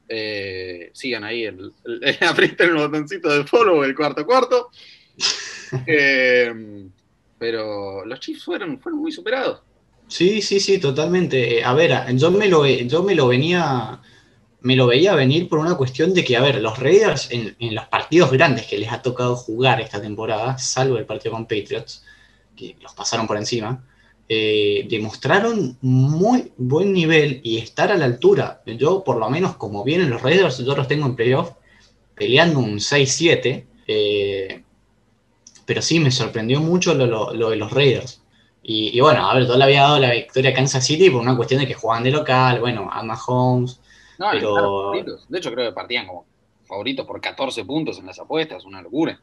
[0.09, 2.17] Eh, sigan ahí, el, el,
[2.59, 4.71] el botoncito de follow el cuarto cuarto.
[5.87, 6.53] Eh,
[7.39, 9.63] pero los Chiefs fueron, fueron muy superados.
[10.07, 11.65] Sí, sí, sí, totalmente.
[11.65, 14.01] A ver, yo me lo, yo me lo venía
[14.63, 17.87] me lo veía venir por una cuestión de que, a ver, los Raiders en, los
[17.87, 22.05] partidos grandes que les ha tocado jugar esta temporada, salvo el partido con Patriots,
[22.57, 23.85] que los pasaron por encima,
[24.29, 28.63] eh, demostraron muy buen nivel y estar a la altura.
[28.67, 31.51] Yo, por lo menos, como vienen los Raiders, yo los tengo en playoff
[32.15, 34.63] peleando un 6-7, eh,
[35.67, 38.23] pero sí me sorprendió mucho lo, de los Raiders.
[38.65, 41.37] Y, bueno, a ver, yo le había dado la victoria a Kansas City por una
[41.37, 43.81] cuestión de que jugaban de local, bueno, a Mahomes
[44.31, 46.25] de hecho, creo que partían como
[46.65, 49.21] favoritos por 14 puntos en las apuestas, una locura.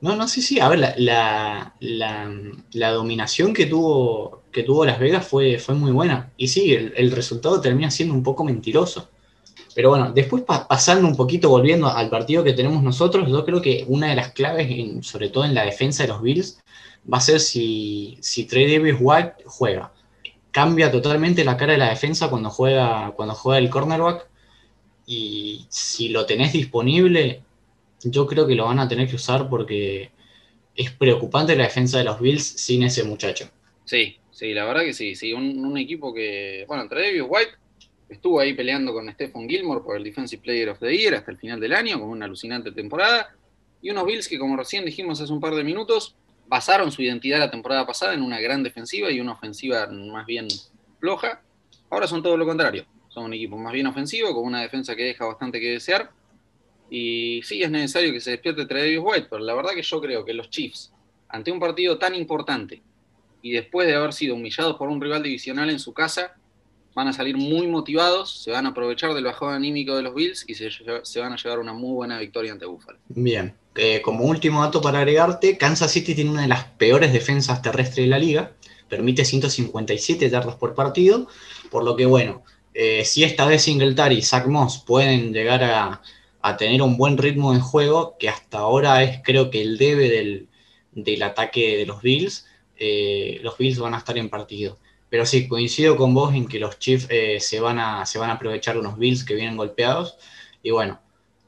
[0.00, 0.60] No, no, sí, sí.
[0.60, 6.32] A ver, la, la, dominación que tuvo, que tuvo Las Vegas fue, fue muy buena.
[6.38, 9.10] Y sí, el, resultado termina siendo un poco mentiroso.
[9.74, 13.84] Pero bueno, después pasando un poquito, volviendo al partido que tenemos nosotros, yo creo que
[13.88, 16.60] una de las claves, sobre todo en la defensa de los Bills,
[17.12, 19.92] va a ser si, si Trey Davis White juega
[20.50, 24.26] cambia totalmente la cara de la defensa cuando juega, cuando juega el cornerback.
[25.06, 27.42] Y si lo tenés disponible,
[28.04, 30.10] yo creo que lo van a tener que usar porque
[30.74, 33.50] es preocupante la defensa de los Bills sin ese muchacho.
[33.84, 35.14] Sí, sí, la verdad que sí.
[35.14, 37.52] sí un, equipo que, bueno, entre David White
[38.08, 41.38] estuvo ahí peleando con Stephen Gilmore por el Defensive Player of the Year hasta el
[41.38, 43.34] final del año, con una alucinante temporada.
[43.82, 46.14] Y unos Bills que, como recién dijimos hace un par de minutos,
[46.50, 50.48] basaron su identidad la temporada pasada en una gran defensiva y una ofensiva más bien
[50.98, 51.40] floja.
[51.88, 52.84] Ahora son todo lo contrario.
[53.08, 56.10] Son un equipo más bien ofensivo, con una defensa que deja bastante que desear.
[56.90, 60.24] Y sí, es necesario que se despierte Travis White, pero la verdad que yo creo
[60.24, 60.92] que los Chiefs,
[61.28, 62.82] ante un partido tan importante
[63.42, 66.34] y después de haber sido humillados por un rival divisional en su casa,
[66.94, 70.44] van a salir muy motivados, se van a aprovechar del bajón anímico de los Bills
[70.48, 72.98] y se, se van a llevar una muy buena victoria ante Buffalo.
[73.08, 77.62] Bien, eh, como último dato para agregarte, Kansas City tiene una de las peores defensas
[77.62, 78.52] terrestres de la liga,
[78.88, 81.28] permite 157 yardas por partido,
[81.70, 82.42] por lo que bueno,
[82.74, 86.02] eh, si esta vez Singletary y Zach Moss pueden llegar a,
[86.58, 90.08] tener un buen ritmo de juego, que hasta ahora es creo que el debe
[90.94, 92.46] del, ataque de los Bills,
[92.76, 94.78] eh, los Bills van a estar en partido.
[95.10, 97.08] Pero sí, coincido con vos en que los Chiefs
[97.40, 100.16] se, van a, se van a aprovechar unos Bills que vienen golpeados.
[100.62, 101.00] Y bueno,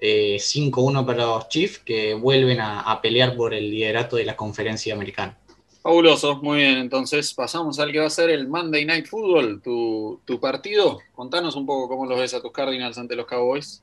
[0.03, 4.95] 5-1 eh, para los Chiefs que vuelven a, pelear por el liderato de la conferencia
[4.95, 5.39] americana.
[5.83, 6.79] Fabuloso, muy bien.
[6.79, 10.99] Entonces pasamos al que va a ser el Monday Night Football, tu, partido.
[11.15, 13.83] Contanos un poco cómo los ves a tus Cardinals ante los Cowboys.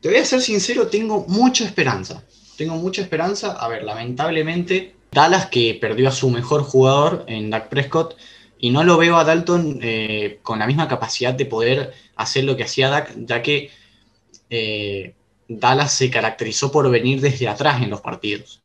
[0.00, 2.24] Te voy a ser sincero, tengo mucha esperanza.
[2.56, 3.52] Tengo mucha esperanza.
[3.52, 8.16] A ver, lamentablemente, Dallas que perdió a su mejor jugador en Dak Prescott
[8.58, 12.56] y no lo veo a Dalton eh, con la misma capacidad de poder hacer lo
[12.56, 13.70] que hacía Dak, ya que
[14.48, 15.14] eh,
[15.48, 18.62] Dallas se caracterizó por venir desde atrás en los partidos,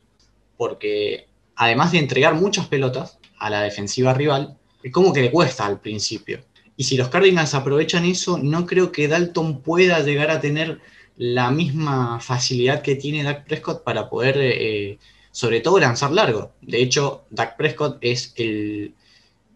[0.58, 5.66] porque además de entregar muchas pelotas a la defensiva rival, es como que le cuesta
[5.66, 6.44] al principio.
[6.76, 10.80] Y si los Cardinals aprovechan eso, no creo que Dalton pueda llegar a tener
[11.18, 14.98] la misma facilidad que tiene Dak Prescott para poder, eh,
[15.32, 16.54] sobre todo, lanzar largo.
[16.62, 18.96] De hecho, Dak Prescott es el,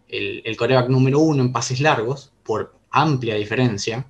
[0.08, 4.06] el, el coreback número uno en pases largos, por amplia diferencia.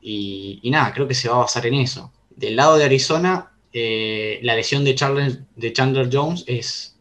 [0.00, 2.12] Y, nada, creo que se va a basar en eso.
[2.36, 6.96] Del lado de Arizona, eh, la lesión de Chandler, de Chandler Jones es,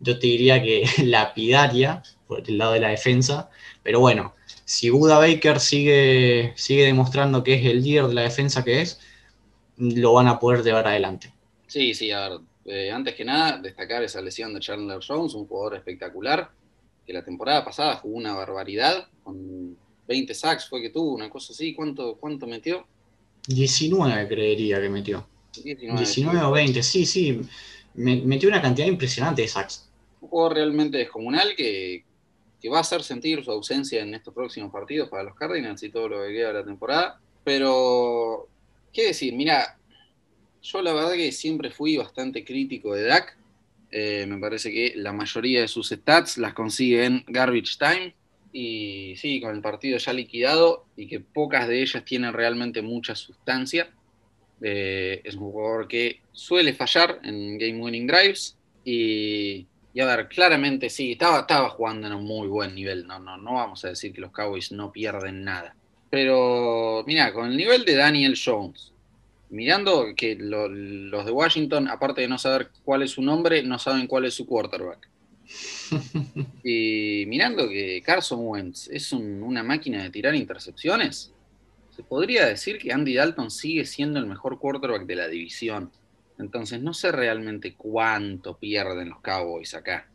[0.00, 3.50] yo te diría que lapidaria por el lado de la defensa.
[3.82, 8.64] Pero bueno, si Buda Baker sigue, sigue demostrando que es el líder de la defensa
[8.64, 9.00] que es,
[9.76, 11.32] lo van a poder llevar adelante.
[11.66, 15.46] Sí, sí, a ver, eh, antes que nada, destacar esa lesión de Chandler Jones, un
[15.46, 16.50] jugador espectacular,
[17.06, 19.76] que la temporada pasada jugó una barbaridad, con
[20.06, 21.74] 20 sacks fue que tuvo, una cosa así.
[21.74, 22.86] ¿Cuánto, cuánto metió?
[23.48, 25.26] 19 creería que metió.
[25.52, 27.40] 19, o 20, sí, sí.
[27.94, 29.88] metió una cantidad impresionante de sacks.
[30.20, 32.04] Un jugador realmente descomunal que,
[32.60, 35.90] que va a hacer sentir su ausencia en estos próximos partidos para los Cardinals y
[35.90, 37.20] todo lo que queda de la temporada.
[37.44, 38.48] Pero,
[38.92, 39.34] ¿qué decir?
[39.34, 39.76] Mira,
[40.62, 43.36] yo la verdad que siempre fui bastante crítico de Dak.
[43.90, 48.14] Eh, me parece que la mayoría de sus stats las consigue en garbage time.
[48.52, 53.14] Y sí, con el partido ya liquidado y que pocas de ellas tienen realmente mucha
[53.14, 53.90] sustancia.
[54.60, 58.56] Eh, es un jugador que suele fallar en game winning drives.
[58.84, 59.66] Y,
[59.98, 63.06] a ver, claramente sí, estaba, estaba jugando en un muy buen nivel.
[63.06, 65.74] No, no, no vamos a decir que los Cowboys no pierden nada.
[66.10, 68.92] Pero mira, con el nivel de Daniel Jones,
[69.48, 74.06] mirando que los de Washington, aparte de no saber cuál es su nombre, no saben
[74.06, 75.08] cuál es su quarterback.
[76.64, 81.32] y mirando que Carson Wentz es una máquina de tirar intercepciones,
[81.94, 85.90] se podría decir que Andy Dalton sigue siendo el mejor quarterback de la división.
[86.38, 90.08] Entonces no sé realmente cuánto pierden los Cowboys acá.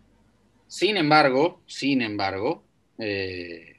[0.68, 2.64] Sin embargo, sin embargo,
[2.98, 3.78] eh,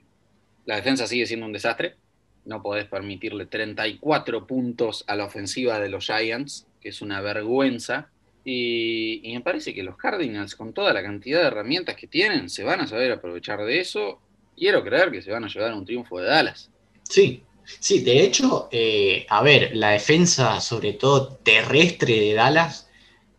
[0.65, 1.97] la defensa sigue siendo un desastre.
[2.45, 8.11] No podés permitirle 34 puntos a la ofensiva de los Giants, que es una vergüenza.
[8.51, 12.65] Y, me parece que los Cardinals, con toda la cantidad de herramientas que tienen, se
[12.65, 14.21] van a saber aprovechar de eso.
[14.57, 16.71] Quiero creer que se van a llevar a un triunfo de Dallas.
[17.03, 22.89] Sí, sí, de hecho, eh, a ver, la defensa, sobre todo terrestre de Dallas,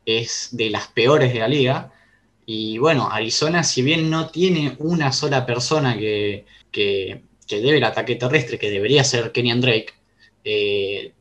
[0.05, 1.91] es de las peores de la liga.
[2.45, 8.15] Y bueno, Arizona, si bien no tiene una sola persona que, que, debe el ataque
[8.15, 9.93] terrestre, que debería ser Kenyan Drake,
[10.43, 11.13] eh,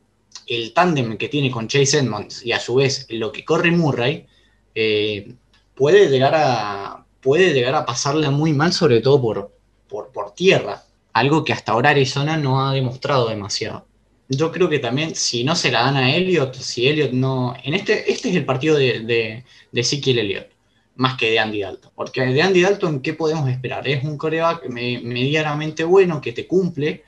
[0.49, 4.25] el tándem que tiene con Chase Edmonds y a su vez lo que corre Murray,
[4.73, 5.33] eh,
[5.75, 9.51] puede, llegar a, puede llegar a pasarla muy mal, sobre todo por,
[9.87, 10.83] por, tierra.
[11.13, 13.85] Algo que hasta ahora Arizona no ha demostrado demasiado.
[14.27, 17.55] Yo creo que también, si no se la dan a Elliot, si Elliot no.
[17.63, 19.81] En este, este es el partido de, de, de
[20.21, 20.47] Elliott,
[20.95, 21.91] más que de Andy Dalton.
[21.95, 23.87] Porque de Andy Dalton, ¿qué podemos esperar?
[23.87, 27.03] Es un coreback medianamente bueno que te cumple,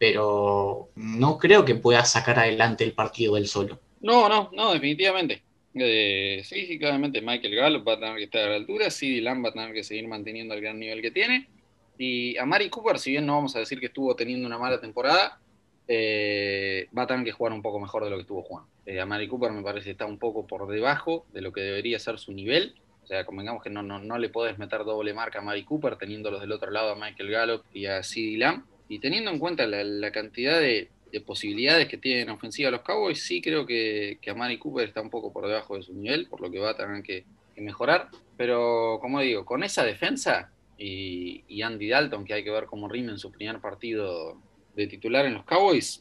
[0.00, 3.78] pero no creo que pueda sacar adelante el partido él solo.
[4.00, 5.42] No, no, no, definitivamente.
[5.74, 9.20] Eh, sí, sí, claramente Michael Gallup va a tener que estar a la altura, CD
[9.20, 11.50] Lamb va a tener que seguir manteniendo el gran nivel que tiene.
[11.98, 14.80] Y a Mari Cooper, si bien no vamos a decir que estuvo teniendo una mala
[14.80, 15.38] temporada,
[15.86, 18.70] eh, va a tener que jugar un poco mejor de lo que estuvo jugando.
[18.86, 21.60] Eh, a Mari Cooper me parece que está un poco por debajo de lo que
[21.60, 22.74] debería ser su nivel.
[23.04, 25.96] O sea, convengamos que no, no, no le puedes meter doble marca a Mari Cooper
[25.96, 28.64] teniéndolos del otro lado a Michael Gallup y a CD Lamb.
[28.90, 30.90] Y teniendo en cuenta la, cantidad de,
[31.24, 35.32] posibilidades que tienen ofensiva los Cowboys, sí creo que, que Amari Cooper está un poco
[35.32, 37.24] por debajo de su nivel, por lo que va a tener que,
[37.56, 38.08] mejorar.
[38.36, 43.12] Pero como digo, con esa defensa y, Andy Dalton, que hay que ver cómo rime
[43.12, 44.38] en su primer partido
[44.74, 46.00] de titular en los Cowboys,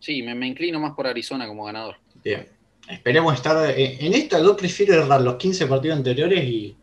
[0.00, 1.96] sí, me, inclino más por Arizona como ganador.
[2.22, 2.46] Bien.
[2.90, 3.70] Esperemos estar.
[3.70, 6.76] Eh, en esta yo prefiero errar los 15 partidos anteriores y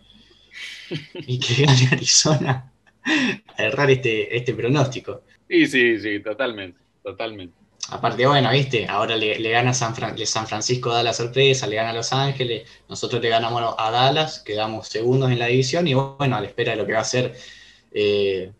[1.39, 2.71] que gane Arizona
[3.57, 5.24] errar este, este pronóstico.
[5.47, 7.57] Sí, sí, sí, totalmente, totalmente.
[7.91, 11.93] Aparte, bueno, viste, ahora le, gana San, San, Francisco da la sorpresa, le gana a
[11.93, 16.41] Los Ángeles, nosotros le ganamos a Dallas, quedamos segundos en la división y bueno, a
[16.41, 17.34] la espera de lo que va a ser
[17.91, 18.51] eh,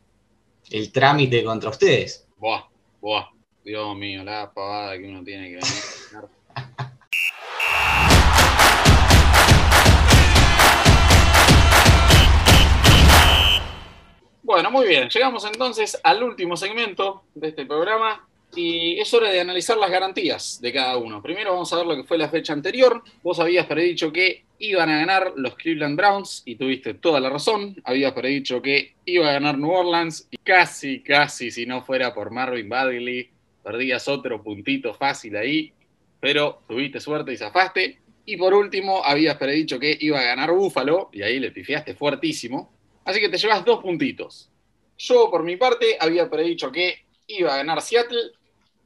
[0.72, 2.28] el trámite contra ustedes.
[2.38, 2.64] Buah,
[3.00, 3.30] buah,
[3.64, 6.30] Dios mío, la pavada que uno tiene que venir.
[14.50, 15.10] Bueno, muy bien.
[15.10, 20.60] Llegamos entonces al último segmento de este programa y es hora de analizar las garantías
[20.60, 21.22] de cada uno.
[21.22, 23.04] Primero vamos a ver lo que fue la fecha anterior.
[23.22, 27.76] Vos habías predicho que iban a ganar los Cleveland Browns y tuviste toda la razón.
[27.84, 32.32] Habías predicho que iba a ganar New Orleans y casi, casi, si no fuera por
[32.32, 33.30] Marvin Bagley,
[33.64, 35.72] perdías otro puntito fácil ahí,
[36.20, 38.00] pero tuviste suerte y zafaste.
[38.26, 42.79] Y por último, habías predicho que iba a ganar Buffalo y ahí le pifiaste fuertísimo.
[43.06, 44.50] Así que te llevas dos puntitos.
[44.97, 48.32] Yo, por mi parte, había predicho que iba a ganar Seattle,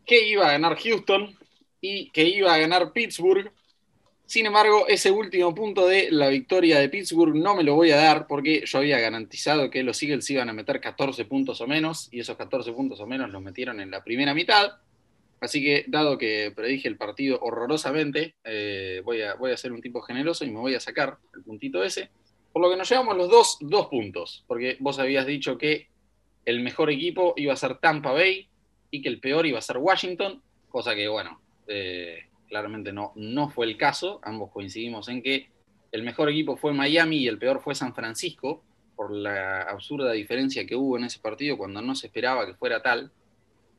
[0.05, 1.36] que iba a ganar Houston
[1.82, 3.51] y que iba a ganar Pittsburgh.
[4.26, 7.97] Sin embargo, ese último punto de la victoria de Pittsburgh no me lo voy a
[7.97, 12.07] dar porque yo había garantizado que los Eagles iban a meter 14 puntos o menos
[12.11, 14.78] y esos 14 puntos o menos los metieron en la primera mitad.
[15.41, 19.82] Así que, dado que predije el partido horrorosamente, eh, voy, a, voy a ser un
[19.82, 22.09] tipo generoso y me voy a sacar el puntito ese.
[22.54, 25.88] Por lo que nos llevamos los dos, dos puntos, porque vos habías dicho que
[26.45, 28.47] el mejor equipo iba a ser Tampa Bay
[28.91, 33.49] y que el peor iba a ser Washington, cosa que, bueno, eh, claramente no, no
[33.49, 34.20] fue el caso.
[34.24, 35.49] Ambos coincidimos en que
[35.91, 38.64] el mejor equipo fue Miami y el peor fue San Francisco,
[38.95, 42.82] por la absurda diferencia que hubo en ese partido cuando no se esperaba que fuera
[42.82, 43.12] tal.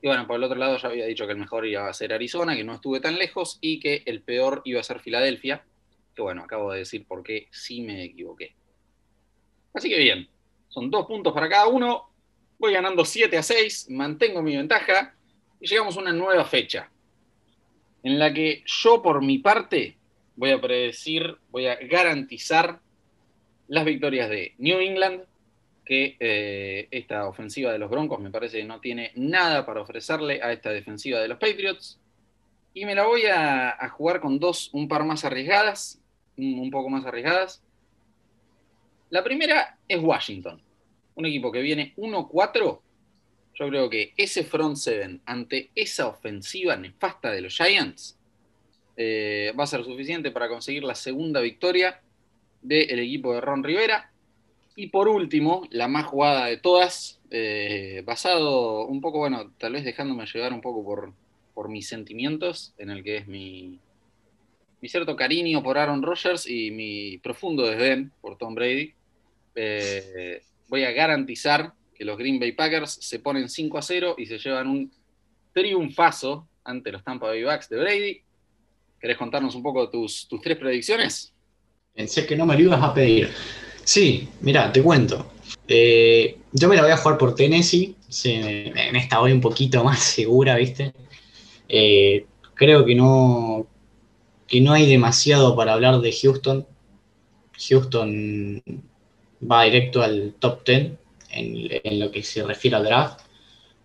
[0.02, 2.12] Y bueno, por el otro lado ya había dicho que el mejor iba a ser
[2.12, 5.64] Arizona, que no estuve tan lejos, y que el peor iba a ser Filadelfia,
[6.14, 8.54] que bueno, acabo de decir por qué sí me equivoqué.
[9.74, 10.28] Así que bien,
[10.68, 12.08] son dos puntos para cada uno,
[12.58, 15.14] voy ganando 7 a 6, mantengo mi ventaja
[15.60, 16.90] y llegamos a una nueva fecha
[18.04, 19.96] en la que yo por mi parte
[20.36, 22.80] voy a predecir, voy a garantizar
[23.66, 25.22] las victorias de New England,
[25.86, 30.40] que eh, esta ofensiva de los Broncos me parece que no tiene nada para ofrecerle
[30.42, 31.98] a esta defensiva de los Patriots.
[32.74, 36.00] Y me la voy a, jugar con dos, un par más arriesgadas,
[36.36, 37.63] un poco más arriesgadas.
[39.10, 40.60] La primera es Washington,
[41.14, 42.80] un equipo que viene 1-4
[43.54, 48.18] yo creo que ese front seven ante esa ofensiva nefasta de los Giants
[48.96, 52.00] eh, va a ser suficiente para conseguir la segunda victoria
[52.62, 54.10] del equipo de Ron Rivera.
[54.76, 59.84] Y por último, la más jugada de todas, eh, basado un poco, bueno, tal vez
[59.84, 61.12] dejándome llevar un poco por,
[61.54, 63.78] por mis sentimientos, en el que es mi,
[64.84, 68.92] mi cierto cariño por Aaron Rodgers y mi profundo desdén por Tom Brady.
[69.54, 74.26] Eh, voy a garantizar que los Green Bay Packers se ponen 5 a 0 y
[74.26, 74.92] se llevan un
[75.54, 78.20] triunfazo ante los Tampa Bay Bucks de Brady.
[79.00, 81.32] ¿Querés contarnos un poco tus, tus tres predicciones?
[81.94, 83.30] Pensé que no me lo ibas a pedir.
[83.84, 85.32] Sí, mira, te cuento.
[85.66, 87.96] Eh, yo me la voy a jugar por Tennessee.
[88.24, 90.92] en esta voy un poquito más segura, ¿viste?
[91.70, 93.66] Eh, creo que no,
[94.46, 96.66] que no hay demasiado para hablar de Houston.
[97.68, 98.62] Houston
[99.50, 100.92] va directo al top 10
[101.30, 103.20] en, lo que se refiere al draft.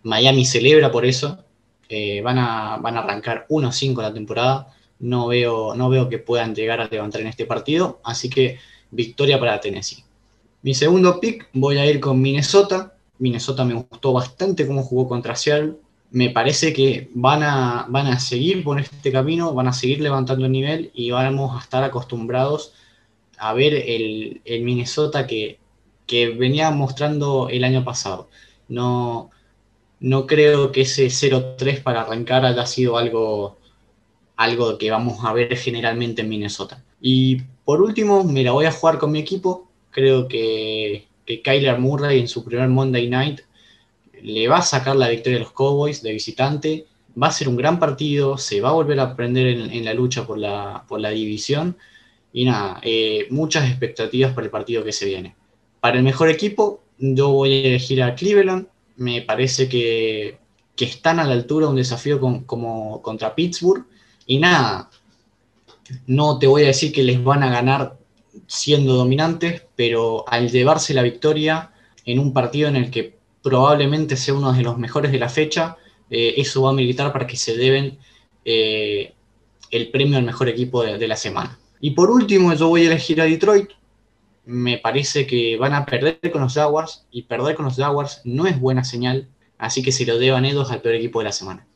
[0.03, 1.43] Miami celebra por eso.
[1.87, 4.73] Eh, van, a, van a arrancar 1-5 la temporada.
[4.99, 7.99] No veo, no veo que puedan llegar a levantar en este partido.
[8.03, 8.59] Así que
[8.91, 10.03] victoria para Tennessee.
[10.61, 12.95] Mi segundo pick voy a ir con Minnesota.
[13.17, 15.75] Minnesota me gustó bastante cómo jugó contra Seattle.
[16.11, 20.45] Me parece que van a, van a seguir por este camino, van a seguir levantando
[20.45, 22.73] el nivel y vamos a estar acostumbrados
[23.37, 25.59] a ver el, el Minnesota que
[26.09, 28.29] que venía mostrando el año pasado.
[28.67, 29.29] No,
[29.99, 33.57] no creo que ese 0-3 para arrancar haya sido algo,
[34.35, 36.83] algo que vamos a ver generalmente en Minnesota.
[36.99, 39.69] Y por último, me la voy a jugar con mi equipo.
[39.91, 43.41] Creo que, que Kyler Murray en su primer Monday Night
[44.23, 46.85] le va a sacar la victoria a los Cowboys de visitante.
[47.21, 50.25] Va a ser un gran partido, se va a volver a prender en, la lucha
[50.25, 51.77] por la, división.
[52.31, 55.35] Y nada, eh, muchas expectativas para el partido que se viene.
[55.79, 58.67] Para el mejor equipo, yo voy a elegir a Cleveland.
[58.97, 60.37] Me parece que,
[60.77, 63.85] están a la altura de un desafío como contra Pittsburgh.
[64.25, 64.89] Y nada,
[66.07, 67.97] no te voy a decir que les van a ganar
[68.47, 71.71] siendo dominantes, pero al llevarse la victoria
[72.05, 75.77] en un partido en el que probablemente sea uno de los mejores de la fecha,
[76.09, 77.97] eh, eso va a militar para que se deben
[78.45, 79.13] eh,
[79.71, 81.57] el premio al mejor equipo de, la semana.
[81.79, 83.69] Y por último, yo voy a elegir a Detroit
[84.49, 88.47] me parece que van a perder con los Jaguars y perder con los Jaguars no
[88.47, 89.27] es buena señal,
[89.59, 91.67] así que se lo deban ellos al peor equipo de la semana.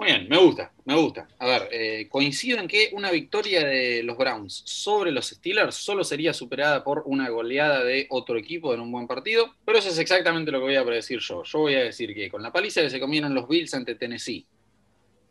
[0.00, 1.28] Muy bien, me gusta, me gusta.
[1.38, 6.04] A ver, eh, coincido en que una victoria de los Browns sobre los Steelers solo
[6.04, 9.98] sería superada por una goleada de otro equipo en un buen partido, pero eso es
[9.98, 11.42] exactamente lo que voy a predecir yo.
[11.44, 14.46] Yo voy a decir que con la paliza que se comieron los Bills ante Tennessee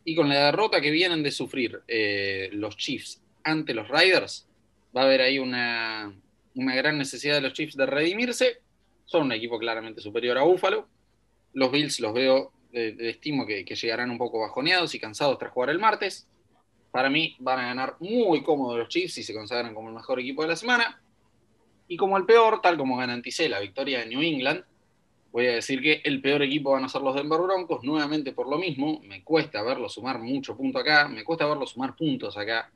[0.05, 4.47] y con la derrota que vienen de sufrir eh, los Chiefs ante los Riders,
[4.95, 6.13] va a haber ahí una,
[6.53, 8.59] una gran necesidad de los Chiefs de redimirse.
[9.05, 10.87] Son un equipo claramente superior a Buffalo.
[11.53, 15.79] Los Bills los veo, estimo que, llegarán un poco bajoneados y cansados tras jugar el
[15.79, 16.27] martes.
[16.91, 20.19] Para mí van a ganar muy cómodo los Chiefs y se consagran como el mejor
[20.19, 21.01] equipo de la semana.
[21.87, 24.63] Y como el peor, tal como garanticé la victoria de New England,
[25.31, 28.49] voy a decir que el peor equipo van a ser los Denver Broncos, nuevamente por
[28.49, 28.99] lo mismo.
[29.03, 32.71] Me cuesta verlo sumar mucho punto acá, me cuesta verlo sumar puntos acá.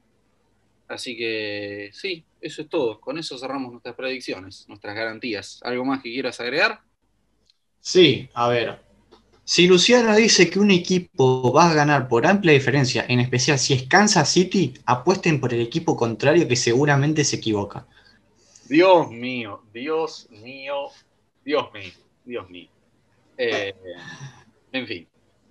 [0.88, 3.00] Así que sí, eso es todo.
[3.00, 5.60] Con eso cerramos nuestras predicciones, nuestras garantías.
[5.64, 6.82] ¿Algo más que quieras agregar?
[7.80, 8.93] Sí, a ver.
[9.46, 13.74] Si Luciano dice que un equipo va a ganar por amplia diferencia, en especial si
[13.74, 17.86] es Kansas City, apuesten por el equipo contrario que seguramente se equivoca.
[18.70, 20.90] Dios mío, Dios mío,
[21.44, 21.92] Dios mío,
[22.24, 22.70] Dios mío.
[23.38, 23.74] Eh,
[24.72, 25.08] en fin,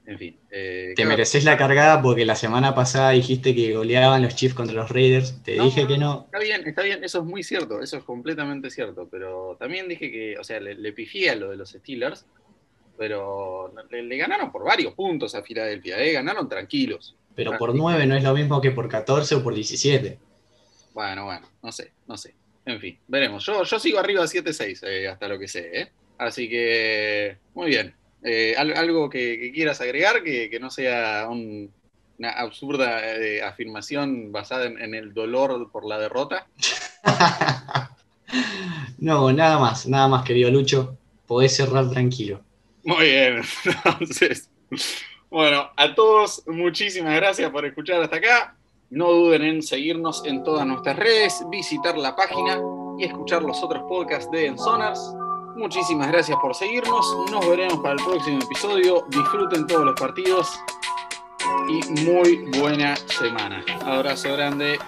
[0.07, 0.41] en fin.
[0.51, 4.75] Eh, Te mereces la cargada porque la semana pasada dijiste que goleaban los Chiefs contra
[4.75, 5.43] los Raiders.
[5.43, 6.25] Te dije que no.
[6.25, 9.09] Está bien, está bien, eso es muy cierto, eso es completamente cierto.
[9.11, 12.27] Pero también dije que, o sea, le, le pifié a lo de los Steelers
[12.97, 16.13] pero le, ganaron por varios puntos a Filadelfia, ¿eh?
[16.13, 17.17] ganaron tranquilos.
[17.35, 20.19] Pero por 9 no es lo mismo que por 14 o por 17.
[20.93, 22.35] Bueno, bueno, no sé, no sé.
[22.65, 23.45] En fin, veremos.
[23.45, 25.81] Yo, yo sigo arriba 7-6, eh, hasta lo que sé.
[25.81, 25.93] ¿eh?
[26.19, 27.95] Así que, muy bien.
[28.23, 33.01] Eh, ¿Algo que, quieras agregar que, no sea una absurda
[33.49, 36.47] afirmación basada en, el dolor por la derrota?
[38.99, 40.97] no, nada más, nada más, querido Lucho.
[41.27, 42.43] Podés cerrar tranquilo.
[42.85, 43.43] Muy bien,
[43.85, 44.51] entonces,
[45.31, 48.57] bueno, a todos muchísimas gracias por escuchar hasta acá.
[48.91, 52.61] No duden en seguirnos en todas nuestras redes, visitar la página
[52.99, 55.01] y escuchar los otros podcasts de Ensonars.
[55.57, 57.07] Muchísimas gracias por seguirnos.
[57.31, 59.07] Nos veremos para el próximo episodio.
[59.09, 60.61] Disfruten todos los partidos
[61.69, 63.65] y muy buena semana.
[63.85, 64.79] Abrazo grande.